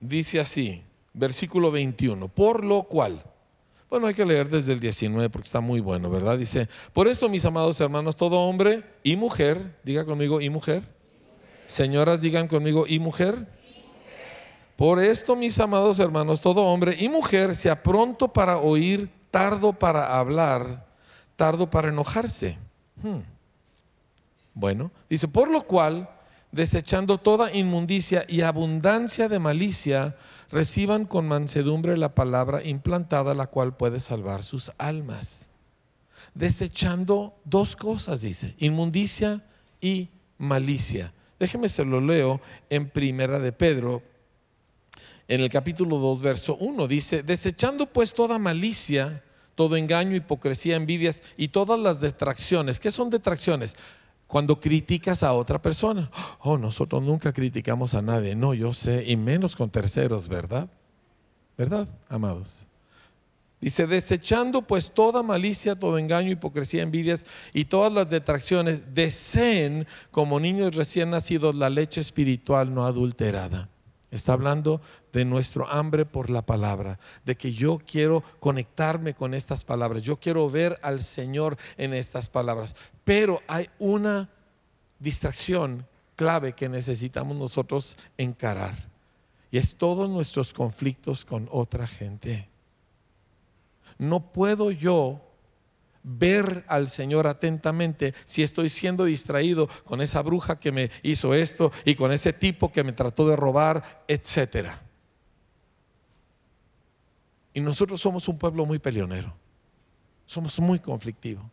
[0.00, 0.82] Dice así,
[1.12, 3.22] versículo 21, por lo cual,
[3.90, 6.38] bueno, hay que leer desde el 19 porque está muy bueno, ¿verdad?
[6.38, 10.84] Dice, por esto, mis amados hermanos, todo hombre y mujer, diga conmigo, y mujer.
[11.66, 13.46] Señoras, digan conmigo, y mujer.
[14.76, 20.18] Por esto, mis amados hermanos, todo hombre y mujer sea pronto para oír, tardo para
[20.18, 20.86] hablar,
[21.36, 22.58] tardo para enojarse.
[23.02, 23.20] Hmm.
[24.54, 26.10] Bueno, dice, por lo cual,
[26.52, 30.16] desechando toda inmundicia y abundancia de malicia,
[30.50, 35.48] reciban con mansedumbre la palabra implantada, la cual puede salvar sus almas.
[36.34, 39.42] Desechando dos cosas, dice, inmundicia
[39.80, 41.12] y malicia.
[41.38, 44.02] Déjeme se lo leo en Primera de Pedro,
[45.30, 46.88] en el capítulo 2, verso 1.
[46.88, 49.22] Dice, desechando pues toda malicia,
[49.54, 52.80] todo engaño, hipocresía, envidias y todas las distracciones.
[52.80, 53.76] ¿Qué son detracciones?
[54.26, 56.10] Cuando criticas a otra persona.
[56.40, 58.34] Oh, nosotros nunca criticamos a nadie.
[58.34, 60.68] No, yo sé, y menos con terceros, ¿verdad?
[61.56, 62.66] ¿Verdad, amados?
[63.60, 70.40] Dice, desechando pues toda malicia, todo engaño, hipocresía, envidias y todas las detracciones, deseen como
[70.40, 73.68] niños recién nacidos la leche espiritual no adulterada
[74.10, 74.80] Está hablando
[75.12, 80.18] de nuestro hambre por la palabra, de que yo quiero conectarme con estas palabras, yo
[80.18, 82.74] quiero ver al Señor en estas palabras.
[83.04, 84.28] Pero hay una
[84.98, 88.74] distracción clave que necesitamos nosotros encarar,
[89.50, 92.48] y es todos nuestros conflictos con otra gente.
[93.96, 95.29] No puedo yo
[96.02, 101.72] ver al Señor atentamente si estoy siendo distraído con esa bruja que me hizo esto
[101.84, 104.82] y con ese tipo que me trató de robar, etcétera.
[107.52, 109.34] Y nosotros somos un pueblo muy peleonero.
[110.24, 111.44] Somos muy conflictivos.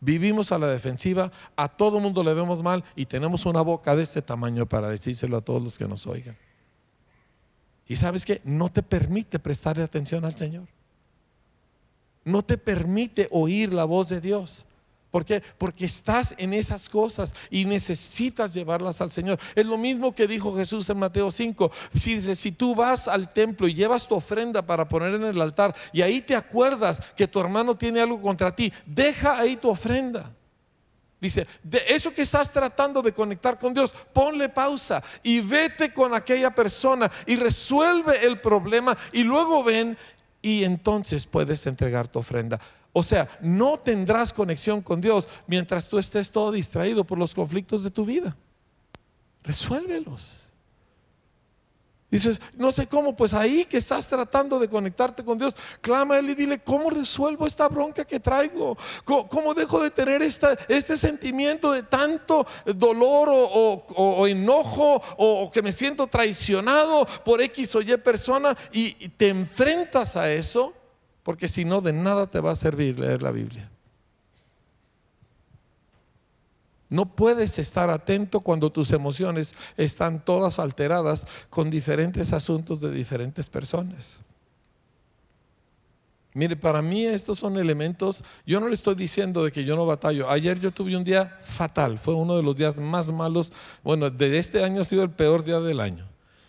[0.00, 4.04] Vivimos a la defensiva, a todo mundo le vemos mal y tenemos una boca de
[4.04, 6.36] este tamaño para decírselo a todos los que nos oigan.
[7.86, 10.68] Y sabes que no te permite prestarle atención al Señor
[12.28, 14.66] no te permite oír la voz de Dios.
[15.10, 15.42] ¿Por qué?
[15.56, 19.38] Porque estás en esas cosas y necesitas llevarlas al Señor.
[19.54, 21.70] Es lo mismo que dijo Jesús en Mateo 5.
[21.94, 25.40] Si, dice, si tú vas al templo y llevas tu ofrenda para poner en el
[25.40, 29.70] altar y ahí te acuerdas que tu hermano tiene algo contra ti, deja ahí tu
[29.70, 30.34] ofrenda.
[31.20, 36.14] Dice, de eso que estás tratando de conectar con Dios, ponle pausa y vete con
[36.14, 39.98] aquella persona y resuelve el problema y luego ven
[40.48, 42.58] y entonces puedes entregar tu ofrenda.
[42.92, 47.84] O sea, no tendrás conexión con Dios mientras tú estés todo distraído por los conflictos
[47.84, 48.34] de tu vida.
[49.44, 50.47] Resuélvelos.
[52.10, 56.18] Dices, no sé cómo, pues ahí que estás tratando de conectarte con Dios, clama a
[56.20, 58.78] Él y dile, ¿cómo resuelvo esta bronca que traigo?
[59.04, 66.06] ¿Cómo, dejo de tener este sentimiento de tanto dolor o, enojo o, que me siento
[66.06, 68.56] traicionado por X o Y persona?
[68.72, 70.72] y te enfrentas a eso
[71.28, 73.70] porque si no, de nada te va a servir leer la Biblia.
[76.90, 83.48] No puedes estar atento cuando tus emociones están todas alteradas con diferentes asuntos de diferentes
[83.48, 84.22] personas.
[86.34, 89.86] Mire, para mí estos son elementos, yo no le estoy diciendo de que yo no
[89.86, 90.30] batallo.
[90.30, 94.38] Ayer yo tuve un día fatal, fue uno de los días más malos, bueno, de
[94.38, 96.06] este año ha sido el peor día del año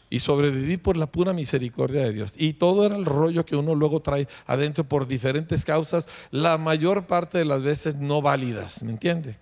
[0.09, 2.33] y sobreviví por la pura misericordia de Dios.
[2.37, 7.07] Y todo era el rollo que uno luego trae adentro por diferentes causas, la mayor
[7.07, 9.37] parte de las veces no válidas, ¿me entiende?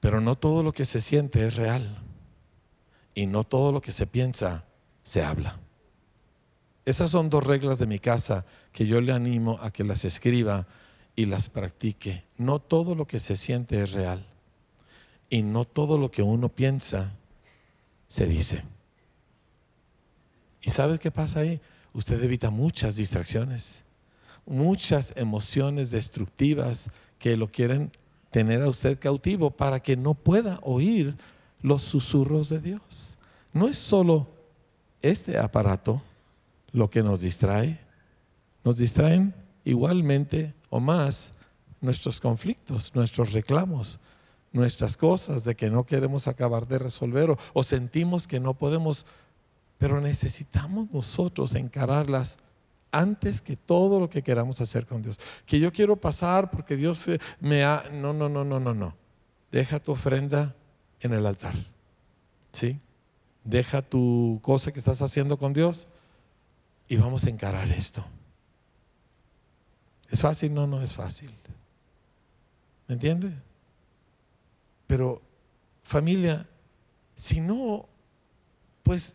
[0.00, 1.98] Pero no todo lo que se siente es real.
[3.14, 4.64] Y no todo lo que se piensa
[5.02, 5.58] se habla.
[6.84, 10.66] Esas son dos reglas de mi casa que yo le animo a que las escriba
[11.14, 12.24] y las practique.
[12.38, 14.26] No todo lo que se siente es real.
[15.28, 17.12] Y no todo lo que uno piensa
[18.08, 18.62] se dice.
[20.62, 21.60] ¿Y sabe qué pasa ahí?
[21.92, 23.84] Usted evita muchas distracciones,
[24.46, 27.92] muchas emociones destructivas que lo quieren
[28.30, 31.16] tener a usted cautivo para que no pueda oír
[31.62, 33.18] los susurros de Dios.
[33.52, 34.28] No es solo
[35.02, 36.02] este aparato
[36.72, 37.80] lo que nos distrae,
[38.64, 41.34] nos distraen igualmente o más
[41.80, 43.98] nuestros conflictos, nuestros reclamos,
[44.52, 49.06] nuestras cosas, de que no queremos acabar de resolver o, sentimos que no podemos,
[49.78, 52.38] pero necesitamos nosotros encararlas
[52.92, 55.18] antes que todo lo que queramos hacer con Dios.
[55.46, 57.06] Que yo quiero pasar porque Dios
[57.40, 57.88] me ha...
[57.92, 58.96] No, no, no, no, no, no.
[59.50, 60.54] Deja tu ofrenda
[61.00, 61.54] en el altar.
[62.52, 62.80] ¿Sí?
[63.44, 65.86] Deja tu cosa que estás haciendo con Dios
[66.88, 68.04] y vamos a encarar esto.
[70.10, 70.52] ¿Es fácil?
[70.52, 71.32] No, no es fácil.
[72.88, 73.32] ¿Me entiende?
[74.88, 75.22] Pero
[75.84, 76.48] familia,
[77.14, 77.88] si no,
[78.82, 79.14] pues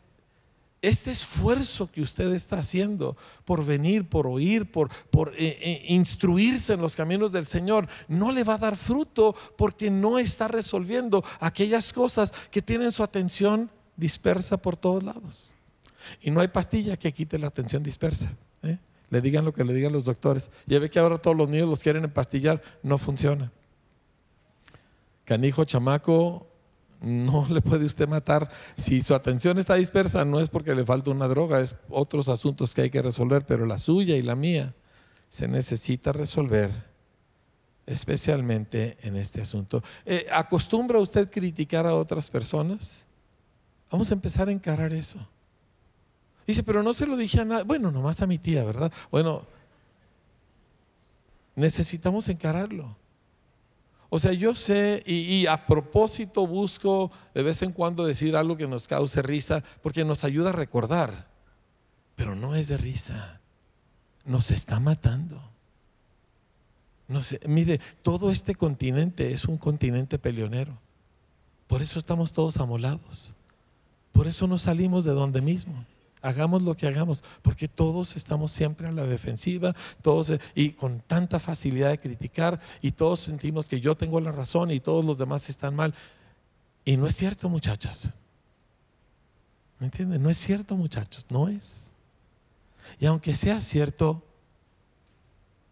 [0.87, 4.91] este esfuerzo que usted está haciendo por venir, por oír, por,
[5.35, 9.89] eh, eh, instruirse en los caminos del Señor, no le va a dar fruto porque
[9.89, 15.55] no está resolviendo aquellas cosas que tienen su atención dispersa por todos lados.
[16.21, 18.31] Y no hay pastilla que quite la atención dispersa.
[18.61, 18.77] ¿eh?
[19.09, 20.51] Le digan lo que le digan los doctores.
[20.67, 23.51] Ya ve que ahora todos los niños los quieren empastillar, no funciona.
[25.23, 26.47] Canijo, chamaco,
[27.01, 28.49] no le puede usted matar.
[28.77, 32.73] Si su atención está dispersa, no es porque le falta una droga, es otros asuntos
[32.73, 34.73] que hay que resolver, pero la suya y la mía
[35.29, 36.71] se necesita resolver,
[37.85, 39.83] especialmente en este asunto.
[40.05, 43.05] Eh, ¿Acostumbra usted criticar a otras personas?
[43.91, 45.25] Vamos a empezar a encarar eso.
[46.47, 47.63] Dice, pero no se lo dije a nadie.
[47.63, 48.91] Bueno, nomás a mi tía, ¿verdad?
[49.11, 49.43] Bueno,
[51.55, 52.95] necesitamos encararlo.
[54.09, 58.67] O sea, yo sé y, a propósito busco de vez en cuando decir algo que
[58.67, 61.27] nos cause risa porque nos ayuda a recordar,
[62.15, 63.41] pero no es de risa,
[64.25, 65.41] nos está matando.
[67.07, 70.77] No mire, todo este continente es un continente peleonero.
[71.67, 73.33] Por eso estamos todos amolados.
[74.11, 75.85] Por eso no salimos de donde mismo
[76.25, 81.39] hagamos lo que hagamos, porque todos estamos siempre a la defensiva, todos y con tanta
[81.39, 85.49] facilidad de criticar y todos sentimos que yo tengo la razón y todos los demás
[85.49, 85.93] están mal.
[86.83, 88.11] Y no es cierto, muchachas.
[89.79, 90.23] ¿Me entienden?
[90.23, 91.91] No es cierto, muchachos, no es.
[92.99, 94.23] Y aunque sea cierto,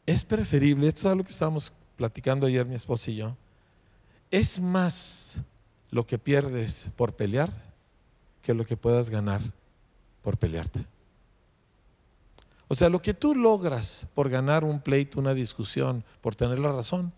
[0.05, 3.35] es preferible, esto es lo que estábamos platicando ayer mi esposa y yo,
[4.29, 5.37] es más
[5.89, 7.51] lo que pierdes por pelear
[8.41, 9.41] que lo que puedas ganar
[10.23, 10.85] por pelearte.
[12.67, 16.71] O sea, lo que tú logras por ganar un pleito, una discusión, por tener la
[16.71, 17.13] razón,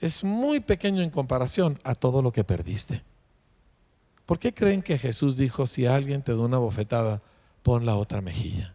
[0.00, 3.02] es muy pequeño en comparación a todo lo que perdiste.
[4.26, 7.22] ¿Por qué creen que Jesús dijo, si alguien te da una bofetada,
[7.62, 8.74] pon la otra mejilla?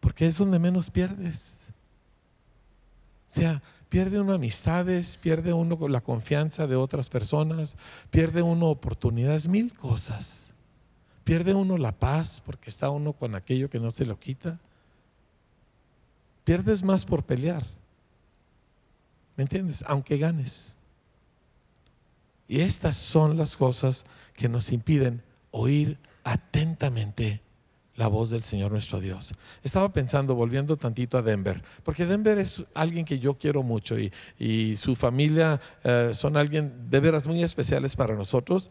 [0.00, 1.68] Porque es donde menos pierdes.
[3.26, 7.76] O sea, pierde uno amistades, pierde uno la confianza de otras personas,
[8.10, 10.54] pierde uno oportunidades, mil cosas.
[11.28, 14.58] Pierde uno la paz porque está uno con aquello que no se lo quita.
[16.44, 17.62] Pierdes más por pelear.
[19.36, 19.84] ¿Me entiendes?
[19.86, 20.72] Aunque ganes.
[22.48, 27.42] Y estas son las cosas que nos impiden oír atentamente
[27.94, 29.34] la voz del Señor nuestro Dios.
[29.62, 34.76] Estaba pensando, volviendo tantito a Denver, porque Denver es alguien que yo quiero mucho y,
[34.76, 38.70] su familia eh, son alguien de veras muy especiales para nosotros.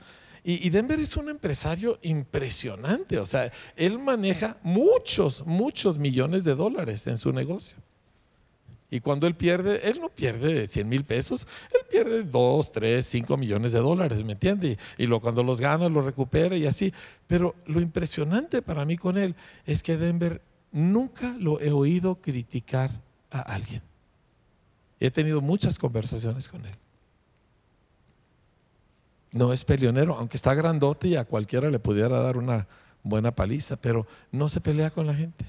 [0.50, 7.06] Y, Denver es un empresario impresionante, o sea, él maneja muchos, muchos millones de dólares
[7.08, 7.78] en su negocio.
[8.90, 13.36] Y cuando él pierde, él no pierde 100 mil pesos, él pierde 2, 3, 5
[13.36, 14.78] millones de dólares, ¿me entiende?
[14.98, 16.94] Y lo, cuando los gana, lo recupera y así.
[17.28, 19.36] Pero lo impresionante para mí con él
[19.66, 20.42] es que Denver
[20.72, 23.82] nunca lo he oído criticar a alguien.
[25.02, 26.76] He tenido muchas conversaciones con él.
[29.32, 32.68] No es peleonero, aunque está grandote y a cualquiera le pudiera dar una
[33.04, 35.46] buena paliza, pero no se pelea con la gente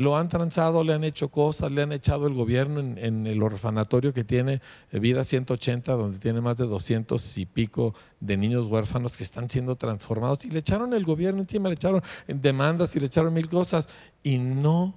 [0.00, 4.14] lo han transado, le han hecho cosas, le han echado el gobierno en, el orfanatorio
[4.14, 4.60] que tiene
[4.92, 9.50] eh, Vida 180, donde tiene más de 200 y pico de niños huérfanos que están
[9.50, 10.44] siendo transformados.
[10.44, 13.88] Y le echaron el gobierno encima, le echaron demandas y le echaron mil cosas.
[14.22, 14.94] Y no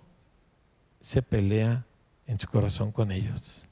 [1.01, 1.85] se pelea
[2.25, 3.67] en su corazón con ellos.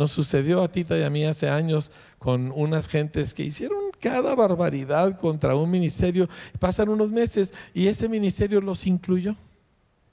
[0.00, 4.34] Nos sucedió a Tita y a mí hace años con unas gentes que hicieron cada
[4.34, 6.26] barbaridad contra un ministerio.
[6.58, 9.36] Pasan unos meses y ese ministerio los incluyó.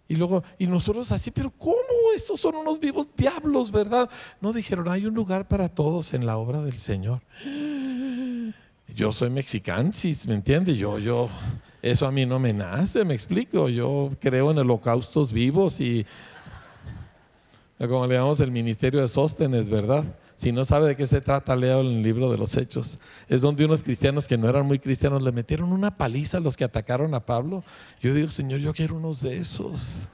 [0.10, 1.78] Y luego, y nosotros así, pero ¿cómo?
[2.14, 4.10] Estos son unos vivos diablos, ¿verdad?
[4.42, 7.22] No dijeron, hay un lugar para todos en la obra del Señor.
[8.94, 10.76] Yo soy mexicansis, ¿me entiende?
[10.76, 11.30] Yo, yo,
[11.82, 13.70] eso a mí no me nace, me explico.
[13.70, 16.06] Yo creo en holocaustos vivos y,
[17.80, 20.04] como le llamamos el ministerio de Sóstenes, ¿verdad?
[20.36, 22.98] Si no sabe de qué se trata, en el libro de los Hechos.
[23.28, 26.58] Es donde unos cristianos que no eran muy cristianos le metieron una paliza a los
[26.58, 27.64] que atacaron a Pablo.
[28.02, 30.10] Yo digo, Señor, yo quiero unos de esos.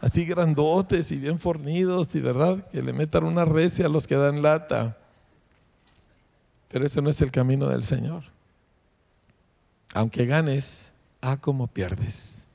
[0.00, 4.16] Así grandotes y bien fornidos, y verdad, que le metan una recia a los que
[4.16, 4.96] dan lata.
[6.68, 8.24] Pero ese no es el camino del Señor.
[9.94, 12.46] Aunque ganes, a como pierdes.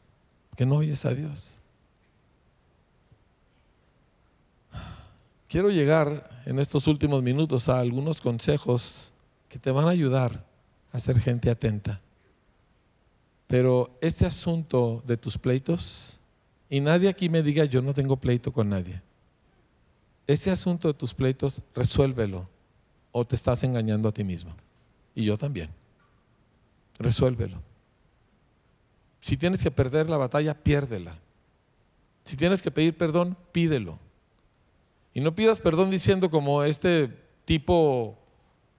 [0.56, 1.62] Que no oyes a Dios.
[5.48, 9.12] Quiero llegar en estos últimos minutos a algunos consejos
[9.48, 10.44] que te van a ayudar
[10.92, 12.02] a ser gente atenta.
[13.48, 16.20] Pero este asunto de tus pleitos,
[16.70, 19.02] y nadie aquí me diga yo no tengo pleito con nadie.
[20.28, 22.50] Ese asunto de tus pleitos, resuélvelo
[23.12, 24.52] o te estás engañando a ti mismo.
[25.14, 25.70] Y yo también.
[26.98, 27.62] Resuélvelo.
[29.22, 31.18] Si tienes que perder la batalla, piérdela.
[32.26, 34.00] Si tienes que pedir perdón, pídelo.
[35.16, 37.08] Y no pidas perdón diciendo como este
[37.46, 38.20] tipo,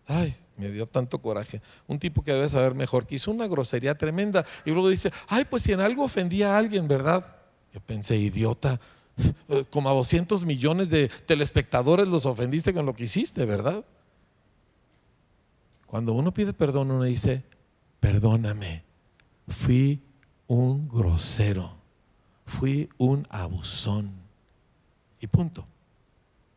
[0.07, 1.63] ay, me dio tanto coraje.
[1.87, 4.45] Un tipo que debe saber mejor, que hizo una grosería tremenda.
[4.67, 7.37] Y luego dice, ay, pues si en algo ofendía a alguien, ¿verdad?
[7.73, 8.79] Yo pensé, idiota,
[9.71, 13.83] como a 200 millones de telespectadores los ofendiste con lo que hiciste, ¿verdad?
[15.87, 17.45] Cuando uno pide perdón, uno dice,
[17.99, 18.85] perdóname,
[19.49, 20.03] fui
[20.49, 21.79] un grosero,
[22.45, 24.13] fui un abusón.
[25.19, 25.67] Y punto.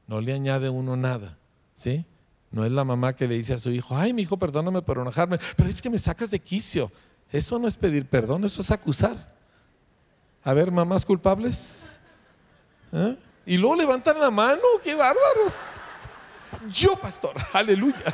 [0.10, 1.38] No le añade uno nada,
[1.76, 2.04] ¿sí?
[2.50, 4.98] No es la mamá que le dice a su hijo, ay, mi hijo, perdóname por
[4.98, 6.92] enojarme, pero es que me sacas de quicio.
[7.32, 9.36] Eso no es pedir perdón, eso es acusar.
[10.44, 12.00] A ver, mamás culpables.
[12.92, 13.16] ¿Eh?
[13.46, 15.54] Y luego levantan la mano, qué bárbaros.
[16.72, 18.12] Yo, pastor, aleluya.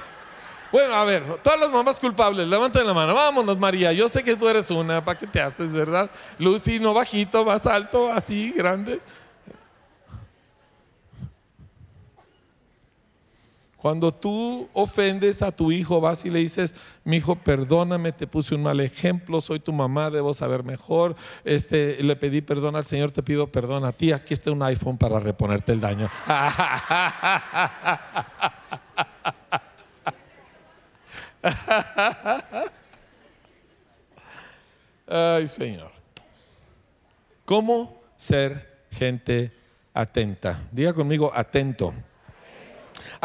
[0.74, 3.14] Bueno, a ver, todas las mamás culpables, levanten la mano.
[3.14, 3.94] Vámonos, María.
[3.94, 6.12] Yo sé que tú eres una, ¿para qué te haces, verdad?
[6.40, 9.00] Lucy, no bajito, más alto, así, grande.
[13.86, 18.56] Cuando tú ofendes a tu hijo, vas y le dices, mi hijo, perdóname, te puse
[18.56, 21.16] un mal ejemplo, soy tu mamá, debo saber mejor.
[21.44, 24.12] Este, le pedí perdón al Señor, te pido perdón a ti.
[24.12, 26.10] Aquí está un iPhone para reponerte el daño.
[35.08, 35.92] Ay, Señor.
[37.46, 39.52] ¿Cómo ser gente
[39.94, 40.60] atenta?
[40.72, 41.94] Diga conmigo, atento.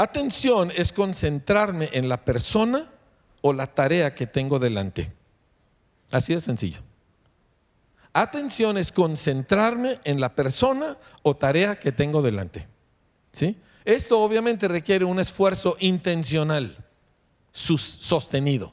[0.01, 2.91] Atención es concentrarme en la persona
[3.43, 5.13] o la tarea que tengo delante.
[6.11, 6.81] Así de sencillo.
[8.15, 12.67] Atención es concentrarme en la persona o tarea que tengo delante.
[13.35, 13.59] ¿Sí?
[13.85, 16.75] Esto obviamente requiere un esfuerzo intencional,
[17.53, 18.73] sostenido.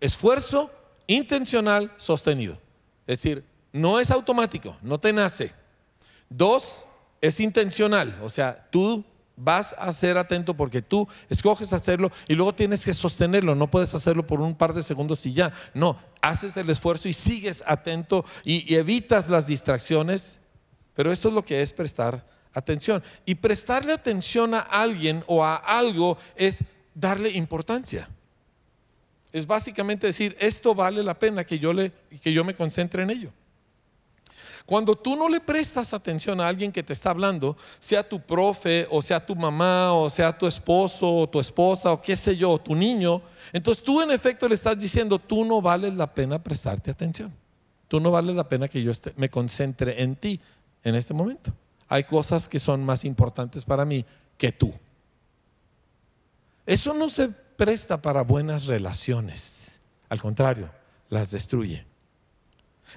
[0.00, 0.72] Esfuerzo
[1.06, 2.54] intencional sostenido.
[3.06, 5.52] Es decir, no es automático, no te nace.
[6.28, 6.84] Dos,
[7.20, 9.04] es intencional, o sea, tú
[9.42, 13.94] vas a ser atento porque tú escoges hacerlo y luego tienes que sostenerlo, no puedes
[13.94, 18.24] hacerlo por un par de segundos y ya, no, haces el esfuerzo y sigues atento
[18.44, 20.40] y, evitas las distracciones,
[20.94, 22.24] pero esto es lo que es prestar
[22.54, 23.02] atención.
[23.26, 26.64] Y prestarle atención a alguien o a algo es
[26.94, 28.08] darle importancia.
[29.32, 33.10] Es básicamente decir, esto vale la pena que yo, le, que yo me concentre en
[33.10, 33.32] ello.
[34.66, 38.86] Cuando tú no le prestas atención a alguien que te está hablando, sea tu profe
[38.90, 42.58] o sea tu mamá o sea tu esposo o tu esposa o qué sé yo,
[42.58, 46.90] tu niño, entonces tú en efecto le estás diciendo, tú no vales la pena prestarte
[46.90, 47.32] atención.
[47.88, 50.40] Tú no vales la pena que yo me concentre en ti
[50.82, 51.52] en este momento.
[51.88, 54.06] Hay cosas que son más importantes para mí
[54.38, 54.72] que tú.
[56.64, 59.80] Eso no se presta para buenas relaciones.
[60.08, 60.70] Al contrario,
[61.10, 61.84] las destruye.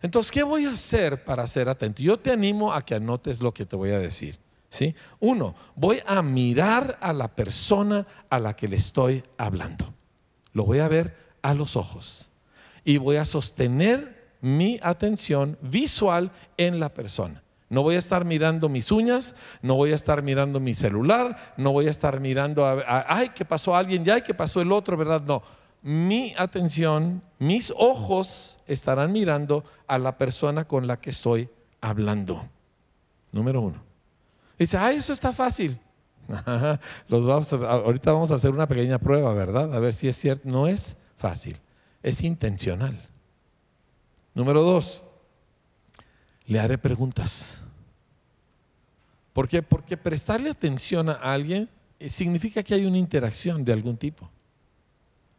[0.01, 2.01] Entonces, ¿qué voy a hacer para ser atento?
[2.01, 4.37] Yo te animo a que anotes lo que te voy a decir.
[4.69, 4.95] ¿sí?
[5.19, 9.93] Uno, voy a mirar a la persona a la que le estoy hablando.
[10.53, 12.29] Lo voy a ver a los ojos.
[12.83, 17.41] Y voy a sostener mi atención visual en la persona.
[17.69, 21.71] No voy a estar mirando mis uñas, no voy a estar mirando mi celular, no
[21.71, 25.21] voy a estar mirando, a, ay, que pasó alguien ya, que pasó el otro, ¿verdad?
[25.21, 25.41] No.
[25.86, 31.47] Mi atención, mis ojos estarán mirando a la persona con la que estoy
[31.79, 32.49] hablando.
[33.31, 33.83] Número uno.
[34.57, 35.79] Dice, ay, eso está fácil.
[37.07, 39.75] Los vamos ahorita vamos a hacer una pequeña prueba, ¿verdad?
[39.75, 40.49] A ver si es cierto.
[40.49, 41.59] No es fácil,
[42.01, 42.99] es intencional.
[44.33, 45.03] Número dos,
[46.47, 47.59] le haré preguntas.
[49.33, 49.61] ¿Por qué?
[49.61, 51.69] Porque prestarle atención a alguien
[51.99, 54.31] eh, significa que hay una interacción de algún tipo.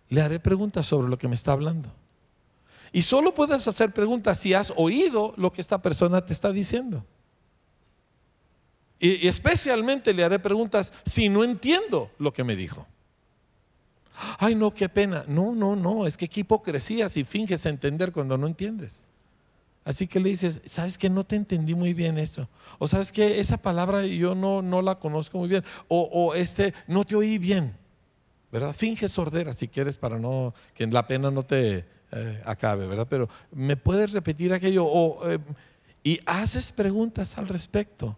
[0.09, 1.93] Le haré preguntas sobre lo que me está hablando.
[2.93, 7.05] Y solo puedes hacer preguntas si has oído lo que esta persona te está diciendo.
[8.99, 12.87] Y, especialmente le haré preguntas si no entiendo lo que me dijo.
[14.39, 15.25] Ay, no, qué pena.
[15.29, 19.09] No, no, no, es que qué hipocresía si finges entender cuando no entiendes.
[19.85, 22.49] Así que le dices, ¿sabes que no te entendí muy bien eso?
[22.79, 25.65] O sabes que esa palabra yo no, no la conozco muy bien.
[25.87, 27.77] O, este, no te oí bien.
[28.57, 28.75] ¿Verdad?
[28.75, 33.07] Finge sordera si quieres para no, que la pena no te eh, acabe, ¿verdad?
[33.07, 35.39] Pero me puedes repetir aquello eh,
[36.03, 38.17] y haces preguntas al respecto.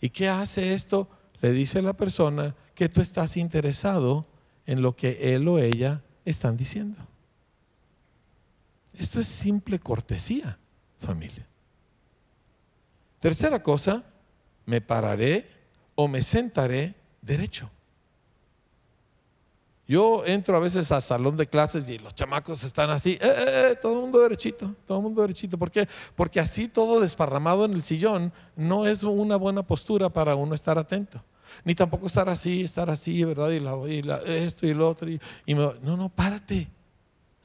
[0.00, 1.06] ¿Y qué hace esto?
[1.42, 4.24] Le dice la persona que tú estás interesado
[4.64, 6.96] en lo que él o ella están diciendo.
[8.94, 10.58] Esto es simple cortesía,
[10.98, 11.46] familia.
[13.20, 14.02] Tercera cosa,
[14.64, 15.46] me pararé
[15.94, 17.70] o me sentaré derecho.
[19.86, 23.68] Yo entro a veces al salón de clases y los chamacos están así, eh, eh,
[23.72, 25.58] eh, todo el mundo derechito, todo el mundo derechito.
[25.58, 25.86] ¿Por qué?
[26.16, 30.78] Porque así todo desparramado en el sillón no es una buena postura para uno estar
[30.78, 31.22] atento.
[31.64, 33.50] Ni tampoco estar así, estar así, ¿verdad?
[33.50, 35.08] Y, esto y lo otro.
[35.08, 35.20] Y,
[35.54, 36.68] no, no, párate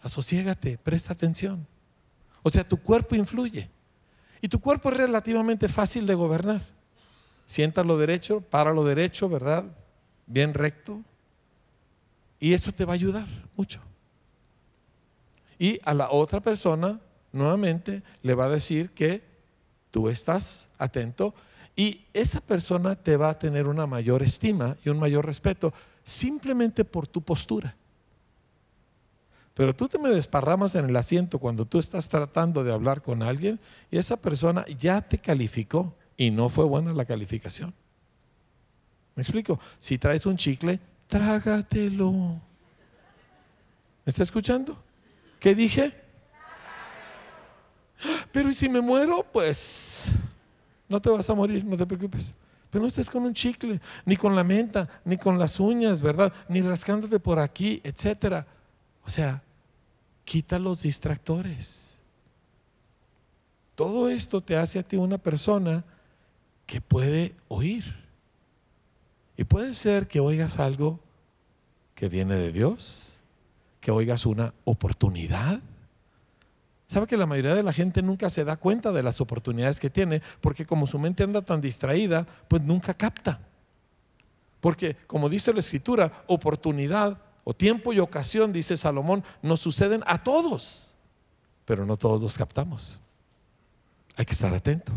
[0.02, 1.68] asociégate, presta atención.
[2.44, 3.70] O sea, tu cuerpo influye.
[4.42, 6.62] Y tu cuerpo es relativamente fácil de gobernar.
[7.46, 9.66] Siéntalo derecho, páralo derecho, ¿verdad?
[10.26, 11.02] Bien recto.
[12.40, 13.82] Y eso te va a ayudar mucho.
[15.58, 17.00] Y a la otra persona,
[17.34, 19.22] nuevamente, le va a decir que
[19.92, 21.34] tú estás atento
[21.76, 25.74] y esa persona te va a tener una mayor estima y un mayor respeto
[26.04, 27.76] simplemente por tu postura.
[29.54, 33.22] Pero tú te me desparramas en el asiento cuando tú estás tratando de hablar con
[33.22, 33.60] alguien
[33.92, 37.74] y esa persona ya te calificó y no fue buena la calificación.
[39.16, 39.60] ¿Me explico?
[39.78, 40.80] Si traes un chicle,
[41.10, 42.12] trágatelo.
[42.12, 42.40] ¿Me
[44.06, 44.82] está escuchando?
[45.40, 45.94] ¿Qué dije?
[48.32, 49.26] Pero ¿y si me muero?
[49.34, 50.12] Pues
[50.88, 52.34] no te vas a morir, no te preocupes.
[52.70, 56.32] Pero no estés con un chicle, ni con la menta, ni con las uñas, ¿verdad?
[56.48, 58.46] Ni rascándote por aquí, etcétera.
[59.04, 59.42] O sea,
[60.24, 61.98] quita los distractores.
[63.74, 65.84] Todo esto te hace a ti una persona
[66.68, 67.99] que puede oír.
[69.40, 71.00] Y puede ser que oigas algo
[71.96, 73.22] que viene de Dios,
[73.80, 75.62] que oigas una oportunidad.
[76.88, 79.90] ¿Sabe que la mayoría de la gente nunca se da cuenta de las oportunidades que
[79.90, 80.22] tiene?
[80.42, 83.40] Porque como su mente anda tan distraída, pues nunca capta.
[84.60, 90.22] Porque como dice la escritura, oportunidad o tiempo y ocasión, dice Salomón, nos suceden a
[90.22, 90.98] todos,
[91.64, 93.00] pero no todos los captamos.
[94.18, 94.92] Hay que estar atento.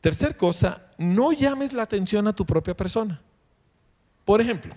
[0.00, 3.20] Tercer cosa, no llames la atención a tu propia persona.
[4.24, 4.74] Por ejemplo,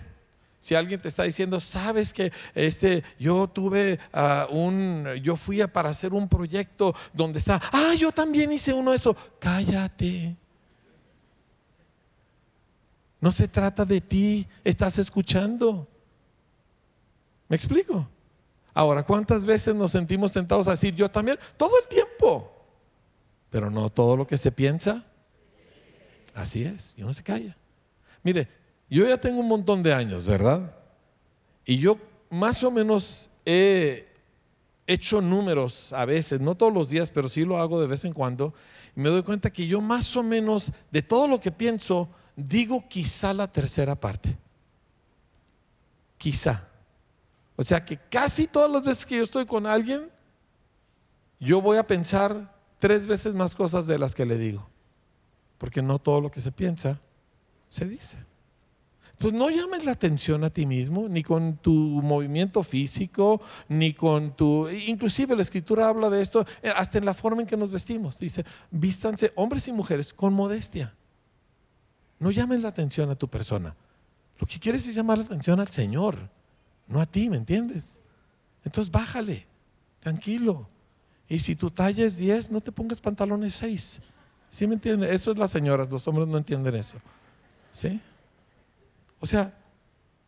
[0.58, 5.70] Si alguien te está diciendo, sabes que este, yo tuve ah, un, yo fui a,
[5.70, 9.14] para hacer un proyecto donde está, ah, yo también hice uno de eso.
[9.38, 10.34] Cállate.
[13.20, 15.86] No se trata de ti, estás escuchando.
[17.46, 18.08] ¿Me explico?
[18.72, 21.38] Ahora, ¿cuántas veces nos sentimos tentados a decir yo también?
[21.58, 22.50] Todo el tiempo.
[23.50, 25.04] Pero no todo lo que se piensa.
[26.34, 27.56] Así es, y uno se calla.
[28.22, 28.48] Mire,
[28.90, 30.74] yo ya tengo un montón de años, ¿verdad?
[31.64, 34.08] Y yo más o menos he
[34.86, 38.12] hecho números a veces, no todos los días, pero sí lo hago de vez en
[38.12, 38.52] cuando.
[38.96, 42.84] Y me doy cuenta que yo más o menos de todo lo que pienso, digo
[42.88, 44.36] quizá la tercera parte.
[46.18, 46.68] Quizá.
[47.56, 50.10] O sea que casi todas las veces que yo estoy con alguien,
[51.38, 54.68] yo voy a pensar tres veces más cosas de las que le digo.
[55.64, 57.00] Porque no todo lo que se piensa
[57.68, 58.18] se dice.
[59.12, 63.40] Entonces no llames la atención a ti mismo, ni con tu movimiento físico,
[63.70, 64.68] ni con tu...
[64.68, 68.18] Inclusive la escritura habla de esto eh, hasta en la forma en que nos vestimos.
[68.18, 70.94] Dice, vístanse hombres y mujeres con modestia.
[72.18, 73.74] No llames la atención a tu persona.
[74.38, 76.28] Lo que quieres es llamar la atención al Señor,
[76.88, 78.02] no a ti, ¿me entiendes?
[78.66, 79.46] Entonces bájale,
[80.00, 80.68] tranquilo.
[81.26, 84.02] Y si tu talla es 10, no te pongas pantalones 6.
[84.54, 85.10] ¿Sí me entiendes?
[85.10, 86.96] Eso es las señoras, los hombres no entienden eso.
[87.72, 88.00] ¿Sí?
[89.18, 89.52] O sea,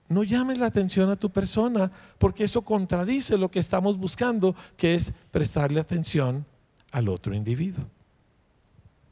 [0.08, 4.96] no llames la atención a tu persona porque eso contradice lo que estamos buscando, que
[4.96, 6.44] es prestarle atención
[6.90, 7.84] al otro individuo.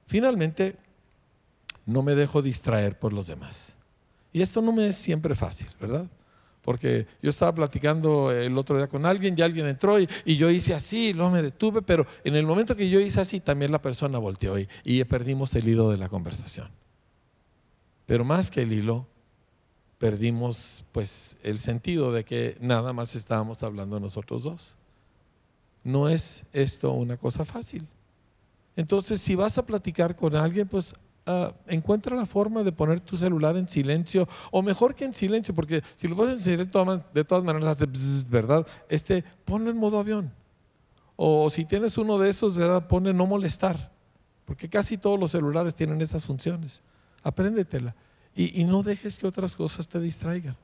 [0.09, 0.75] Finalmente,
[1.87, 3.77] no me dejo distraer por los demás.
[4.33, 6.09] Y esto no me es siempre fácil, ¿verdad?
[6.65, 10.75] Porque yo estaba platicando el otro día con alguien y alguien entró y, yo hice
[10.75, 14.19] así, luego me detuve, pero en el momento que yo hice así, también la persona
[14.19, 16.71] volteó y, y perdimos el hilo de la conversación.
[18.07, 19.07] Pero más que el hilo,
[19.99, 24.77] perdimos pues el sentido de que nada más estábamos hablando nosotros dos.
[25.83, 27.87] No es esto una cosa fácil.
[28.77, 30.95] Entonces, si vas a platicar con alguien, pues
[31.27, 35.55] ah, encuentra la forma de poner tu celular en silencio, o mejor que en silencio,
[35.55, 37.87] porque si lo pones en silencio, de todas maneras hace
[38.29, 38.67] ¿verdad?
[38.89, 40.33] Este, ponlo en modo avión.
[41.17, 42.89] O si tienes uno de esos, ¿verdad?
[42.89, 43.93] Pone no molestar,
[44.45, 46.83] porque casi todos los celulares tienen esas funciones.
[47.23, 47.95] Apréndetela
[48.37, 50.57] y, no dejes que otras cosas te distraigan.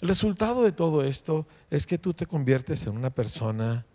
[0.00, 3.86] El resultado de todo esto es que tú te conviertes en una persona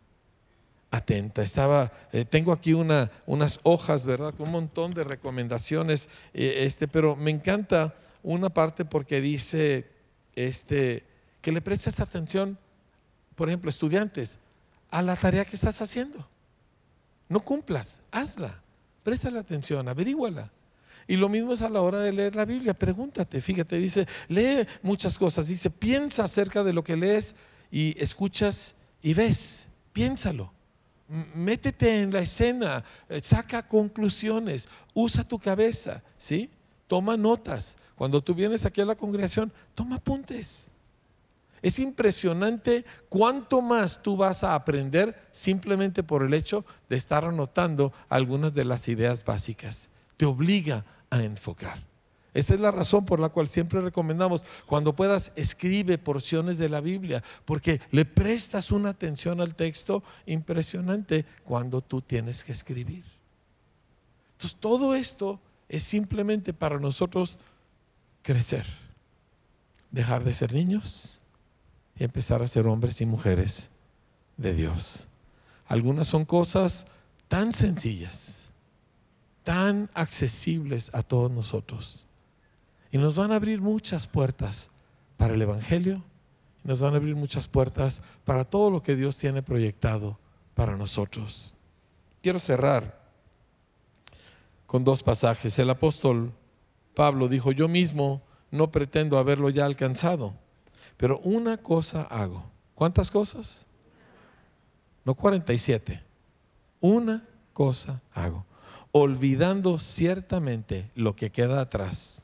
[0.92, 1.42] atenta.
[1.42, 4.34] Estaba, eh, tengo aquí una, unas hojas, ¿verdad?
[4.34, 9.88] Con un montón de recomendaciones, eh, este, pero me encanta una parte porque dice
[10.36, 11.04] este,
[11.42, 12.58] que le prestes atención,
[13.36, 14.40] por ejemplo, estudiantes,
[14.90, 16.28] a la tarea que estás haciendo.
[17.30, 18.62] No cumplas, hazla,
[19.04, 20.52] préstale atención, averíguala.
[21.10, 22.74] Y lo mismo es a la hora de leer la Biblia.
[22.74, 25.48] Pregúntate, fíjate, dice, lee muchas cosas.
[25.48, 27.34] Dice, piensa acerca de lo que lees
[27.72, 29.68] y escuchas y ves.
[29.94, 30.57] Piénsalo.
[31.08, 36.50] Métete en la escena, eh, saca conclusiones, usa tu cabeza, ¿sí?
[36.88, 37.78] Toma notas.
[37.96, 40.72] Cuando tú vienes aquí a la congregación, toma apuntes.
[41.62, 47.94] Es impresionante cuánto más tú vas a aprender simplemente por el hecho de estar anotando
[48.10, 49.90] algunas de las ideas básicas.
[50.18, 51.80] Te obliga a enfocar.
[52.38, 56.82] Esa es la razón por la cual siempre recomendamos, cuando puedas, escribe porciones de la
[56.82, 63.04] Biblia, porque le prestas una atención al texto impresionante cuando tú tienes que escribir.
[64.34, 67.40] Entonces, todo esto es simplemente para nosotros
[68.22, 68.68] crecer,
[69.90, 71.24] dejar de ser niños
[71.98, 73.72] y empezar a ser hombres y mujeres
[74.38, 75.08] de Dios.
[75.66, 76.86] Algunas son cosas
[77.28, 78.48] tan sencillas
[79.44, 82.07] tan accesibles a todos nosotros.
[82.92, 84.72] Y nos van a abrir muchas puertas
[85.18, 86.04] para el Evangelio,
[86.64, 90.20] nos van a abrir muchas puertas para todo lo que Dios tiene proyectado
[90.54, 91.56] para nosotros.
[92.22, 93.00] Quiero cerrar
[94.66, 95.58] con dos pasajes.
[95.60, 96.34] El apóstol
[96.94, 98.22] Pablo dijo, yo mismo
[98.52, 100.34] no pretendo haberlo ya alcanzado,
[100.98, 102.44] pero una cosa hago.
[102.76, 103.66] ¿Cuántas cosas?
[105.06, 106.04] No 47.
[106.82, 107.24] Una
[107.54, 108.46] cosa hago
[108.92, 112.17] olvidando ciertamente lo que queda atrás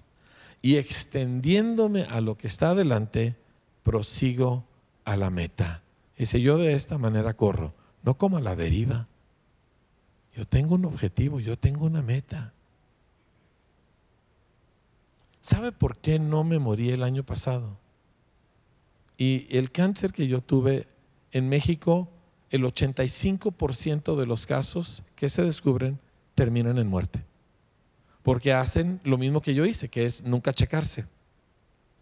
[0.63, 3.35] y extendiéndome a lo que está adelante,
[3.83, 4.63] prosigo
[5.03, 5.83] a la meta.
[6.17, 9.09] Dice, yo de esta manera corro, no como a la deriva.
[10.33, 12.53] Yo tengo un objetivo, yo tengo una meta.
[15.41, 17.77] ¿Sabe por qué no me morí el año pasado?
[19.17, 20.87] Y el cáncer que yo tuve
[21.33, 22.07] en México,
[22.51, 25.99] el 85% de los casos que se descubren
[26.35, 27.25] terminan en muerte.
[28.23, 31.05] Porque hacen lo mismo que yo hice, que es nunca checarse.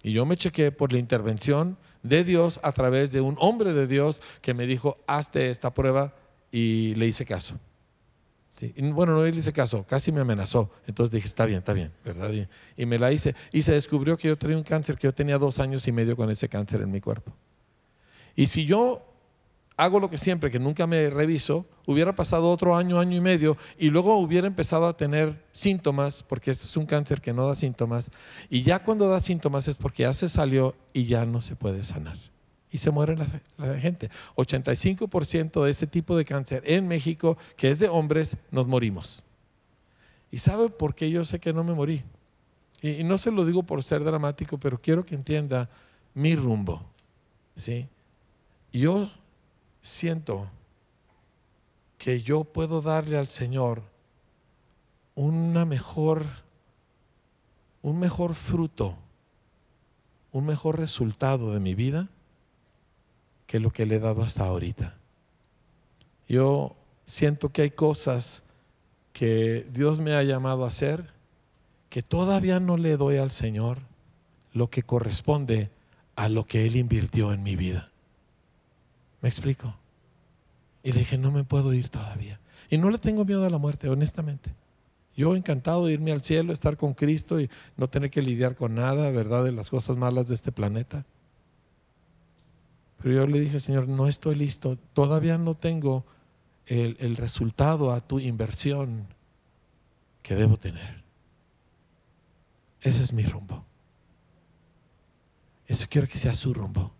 [0.03, 3.87] Y yo me chequé por la intervención de Dios a través de un hombre de
[3.87, 6.15] Dios que me dijo, hazte esta prueba
[6.51, 7.59] y le hice caso.
[8.49, 8.73] Sí.
[8.77, 10.69] bueno, no le hice caso, casi me amenazó.
[10.85, 12.31] Entonces dije, está bien, está bien, ¿verdad?
[12.33, 13.33] Y, y, me la hice.
[13.53, 16.17] Y se descubrió que yo tenía un cáncer, que yo tenía dos años y medio
[16.17, 17.31] con ese cáncer en mi cuerpo.
[18.35, 19.05] Y si yo
[19.77, 23.57] hago lo que siempre, que nunca me reviso, hubiera pasado otro año, año y medio,
[23.77, 27.55] y luego hubiera empezado a tener síntomas, porque este es un cáncer que no da
[27.55, 28.11] síntomas,
[28.49, 31.83] y ya cuando da síntomas es porque ya se salió y ya no se puede
[31.83, 32.17] sanar.
[32.73, 33.27] Y se muere la,
[33.57, 34.09] la gente.
[34.37, 39.23] 85% de ese tipo de cáncer en México, que es de hombres, nos morimos.
[40.31, 42.01] ¿Y sabe por qué yo sé que no me morí?
[42.81, 45.69] Y, y no se lo digo por ser dramático, pero quiero que entienda
[46.13, 46.81] mi rumbo.
[47.55, 47.87] ¿sí?
[48.71, 49.09] Yo
[49.81, 50.47] siento
[52.01, 53.83] que yo puedo darle al Señor
[55.13, 56.25] una mejor,
[57.83, 58.97] un mejor fruto,
[60.31, 62.09] un mejor resultado de mi vida
[63.45, 64.95] que lo que le he dado hasta ahorita.
[66.27, 66.75] Yo
[67.05, 68.41] siento que hay cosas
[69.13, 71.13] que Dios me ha llamado a hacer
[71.91, 73.77] que todavía no le doy al Señor
[74.53, 75.69] lo que corresponde
[76.15, 77.91] a lo que Él invirtió en mi vida.
[79.21, 79.75] ¿Me explico?
[80.83, 82.39] Y le dije, no me puedo ir todavía.
[82.69, 84.55] Y no le tengo miedo a la muerte, honestamente.
[85.15, 88.75] Yo encantado de irme al cielo, estar con Cristo y no tener que lidiar con
[88.75, 89.43] nada, ¿verdad?
[89.43, 91.05] De las cosas malas de este planeta.
[93.01, 94.77] Pero yo le dije, Señor, no estoy listo.
[94.93, 96.05] Todavía no tengo
[96.65, 99.07] el, el resultado a tu inversión
[100.23, 101.03] que debo tener.
[102.79, 103.65] Ese es mi rumbo.
[105.67, 106.93] Eso quiero que sea su rumbo.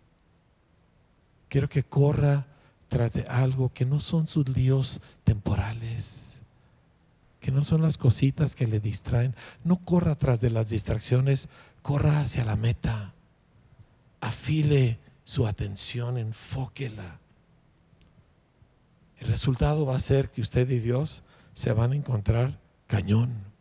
[1.48, 2.46] Quiero que corra
[2.92, 6.42] tras de algo que no son sus líos temporales,
[7.40, 9.34] que no son las cositas que le distraen.
[9.64, 11.48] No corra tras de las distracciones,
[11.80, 13.14] corra hacia la meta.
[14.20, 17.18] Afile su atención, enfóquela.
[19.20, 21.22] El resultado va a ser que usted y Dios
[21.54, 23.51] se van a encontrar cañón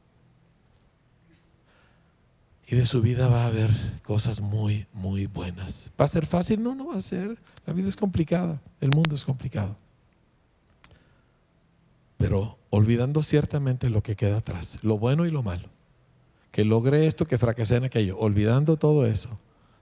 [2.71, 3.69] y de su vida va a haber
[4.01, 5.91] cosas muy, muy buenas.
[5.99, 6.63] ¿Va a ser fácil?
[6.63, 7.37] No, no va a ser.
[7.65, 9.75] La vida es complicada, el mundo es complicado.
[12.17, 15.67] Pero olvidando ciertamente lo que queda atrás, lo bueno y lo malo.
[16.51, 18.17] Que logré esto, que fracasé en aquello.
[18.17, 19.37] Olvidando todo eso.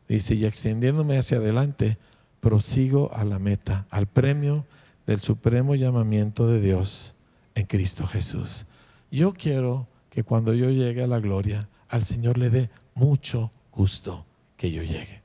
[0.08, 2.00] Dice, y extendiéndome hacia adelante,
[2.40, 4.66] prosigo a la meta, al premio
[5.06, 7.14] del supremo llamamiento de Dios
[7.54, 8.66] en Cristo Jesús.
[9.12, 14.26] Yo quiero que cuando yo llegue a la gloria, al Señor le dé mucho gusto
[14.58, 15.22] que yo llegue.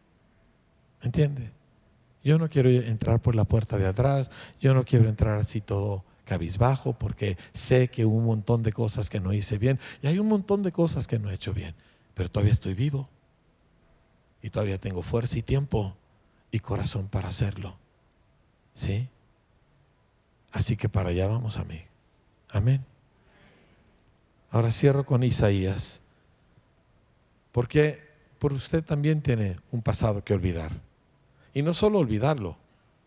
[1.03, 1.51] ¿Entiende?
[2.23, 6.05] Yo no quiero entrar por la puerta de atrás, yo no quiero entrar así todo
[6.25, 10.19] cabizbajo porque sé que hubo un montón de cosas que no hice bien y hay
[10.19, 11.75] un montón de cosas que no he hecho bien,
[12.15, 13.09] pero todavía estoy vivo
[14.41, 15.97] y todavía tengo fuerza y tiempo
[16.51, 17.77] y corazón para hacerlo.
[18.73, 19.09] ¿Sí?
[20.53, 21.83] Así que para allá vamos a mí.
[22.49, 22.85] Amén.
[24.51, 26.01] Ahora cierro con Isaías
[27.55, 28.00] porque
[28.40, 30.72] por usted también tiene un pasado que olvidar.
[31.55, 32.57] Y no solo olvidarlo,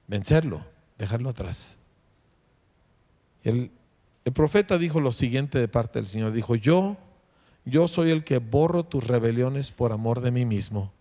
[0.07, 0.65] vencerlo,
[0.97, 1.77] dejarlo atrás.
[3.43, 3.69] El,
[4.23, 6.31] el profeta dijo lo siguiente de parte del Señor.
[6.31, 6.95] Dijo, yo,
[7.65, 10.93] yo soy el que borro tus rebeliones por amor de mí mismo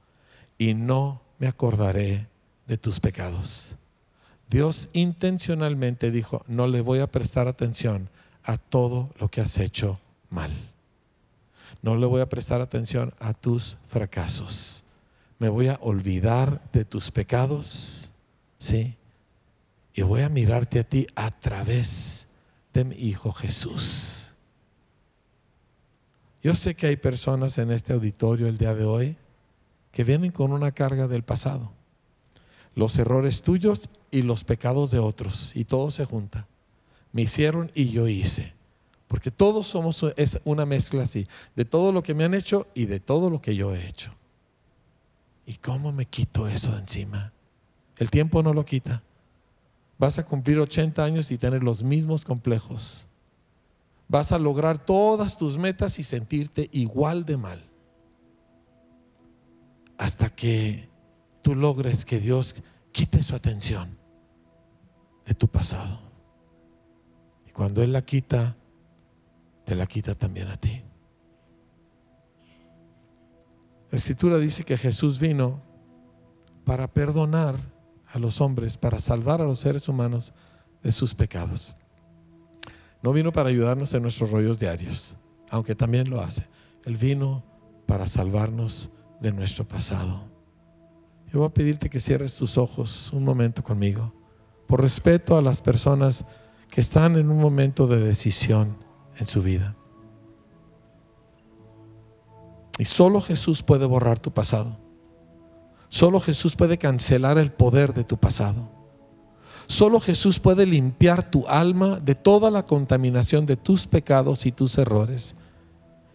[0.58, 2.26] y no me acordaré
[2.66, 3.76] de tus pecados.
[4.50, 8.10] Dios intencionalmente dijo, no le voy a prestar atención
[8.42, 10.50] a todo lo que has hecho mal.
[11.86, 14.82] No le voy a prestar atención a tus fracasos.
[15.38, 18.12] Me voy a olvidar de tus pecados,
[18.58, 18.96] ¿sí?
[19.94, 22.26] Y voy a mirarte a ti a través
[22.74, 24.34] de mi Hijo Jesús.
[26.42, 29.16] Yo sé que hay personas en este auditorio el día de hoy
[29.92, 31.70] que vienen con una carga del pasado.
[32.74, 35.54] Los errores tuyos y los pecados de otros.
[35.54, 36.48] Y todo se junta.
[37.12, 38.55] Me hicieron y yo hice.
[39.08, 40.04] Porque todos somos
[40.44, 43.54] una mezcla así, de todo lo que me han hecho y de todo lo que
[43.54, 44.12] yo he hecho.
[45.46, 47.32] ¿Y cómo me quito eso de encima?
[47.98, 49.02] El tiempo no lo quita.
[49.98, 53.06] Vas a cumplir 80 años y tener los mismos complejos.
[54.08, 57.64] Vas a lograr todas tus metas y sentirte igual de mal.
[59.98, 60.88] Hasta que
[61.42, 62.56] tú logres que Dios
[62.92, 63.96] quite su atención
[65.24, 66.00] de tu pasado.
[67.46, 68.56] Y cuando Él la quita,
[69.66, 70.80] te la quita también a ti.
[73.90, 75.60] La escritura dice que Jesús vino
[76.64, 77.56] para perdonar
[78.06, 80.32] a los hombres, para salvar a los seres humanos
[80.82, 81.74] de sus pecados.
[83.02, 85.16] No vino para ayudarnos en nuestros rollos diarios,
[85.50, 86.46] aunque también lo hace.
[86.84, 87.44] Él vino
[87.86, 88.90] para salvarnos
[89.20, 90.28] de nuestro pasado.
[91.32, 94.14] Yo voy a pedirte que cierres tus ojos un momento conmigo,
[94.68, 96.24] por respeto a las personas
[96.70, 98.85] que están en un momento de decisión
[99.18, 99.76] en su vida.
[102.78, 104.78] Y solo Jesús puede borrar tu pasado.
[105.88, 108.70] Solo Jesús puede cancelar el poder de tu pasado.
[109.66, 114.78] Solo Jesús puede limpiar tu alma de toda la contaminación de tus pecados y tus
[114.78, 115.36] errores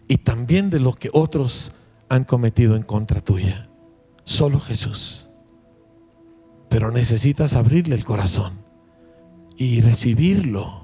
[0.08, 1.72] y también de lo que otros
[2.08, 3.68] han cometido en contra tuya.
[4.24, 5.30] Solo Jesús.
[6.68, 8.60] Pero necesitas abrirle el corazón
[9.56, 10.81] y recibirlo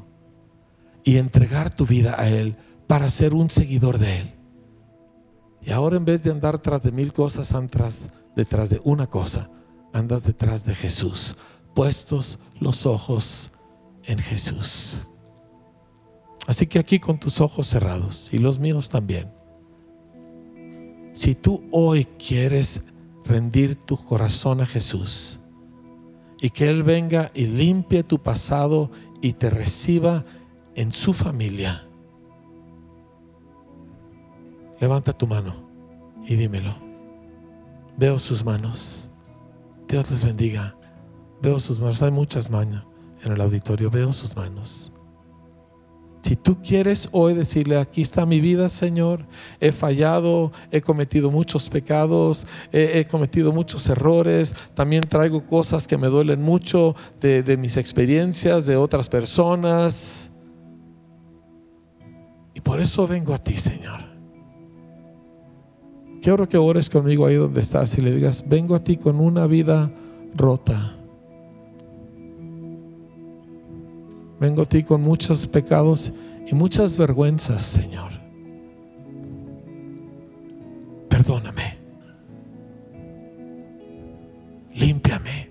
[1.04, 4.34] y entregar tu vida a Él para ser un seguidor de Él.
[5.62, 9.50] Y ahora en vez de andar tras de mil cosas, andas detrás de una cosa,
[9.92, 11.36] andas detrás de Jesús,
[11.74, 13.52] puestos los ojos
[14.04, 15.08] en Jesús.
[16.46, 19.30] Así que aquí con tus ojos cerrados y los míos también.
[21.12, 22.82] Si tú hoy quieres
[23.24, 25.40] rendir tu corazón a Jesús
[26.40, 28.90] y que Él venga y limpie tu pasado
[29.20, 30.24] y te reciba
[30.78, 31.88] en su familia,
[34.78, 35.68] levanta tu mano
[36.24, 36.72] y dímelo.
[37.96, 39.10] Veo sus manos.
[39.88, 40.76] Dios les bendiga.
[41.42, 42.00] Veo sus manos.
[42.00, 42.84] Hay muchas manos
[43.24, 43.90] en el auditorio.
[43.90, 44.92] Veo sus manos.
[46.22, 49.26] Si tú quieres hoy decirle, aquí está mi vida, Señor,
[49.60, 56.06] he fallado, he cometido muchos pecados, he, cometido muchos errores, también traigo cosas que me
[56.08, 60.27] duelen mucho de, mis experiencias, de otras personas.
[62.58, 64.00] Y por eso vengo a ti, Señor.
[66.20, 69.46] Quiero que ores conmigo ahí donde estás y le digas, vengo a ti con una
[69.46, 69.92] vida
[70.34, 70.98] rota
[74.40, 76.12] Vengo a ti con muchos pecados
[76.46, 78.12] y muchas vergüenzas, Señor.
[81.08, 81.78] Perdóname.
[84.74, 85.50] Límpiame.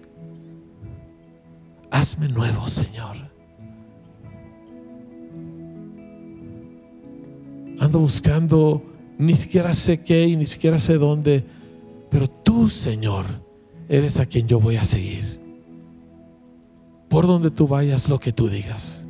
[1.91, 3.26] Hazme nuevo, Señor.
[7.79, 8.81] Ando buscando,
[9.17, 11.43] ni siquiera sé qué y ni siquiera sé dónde,
[12.09, 13.25] pero tú, Señor,
[13.89, 15.37] eres a quien yo voy a seguir
[17.09, 19.06] por donde tú vayas, lo que tú digas.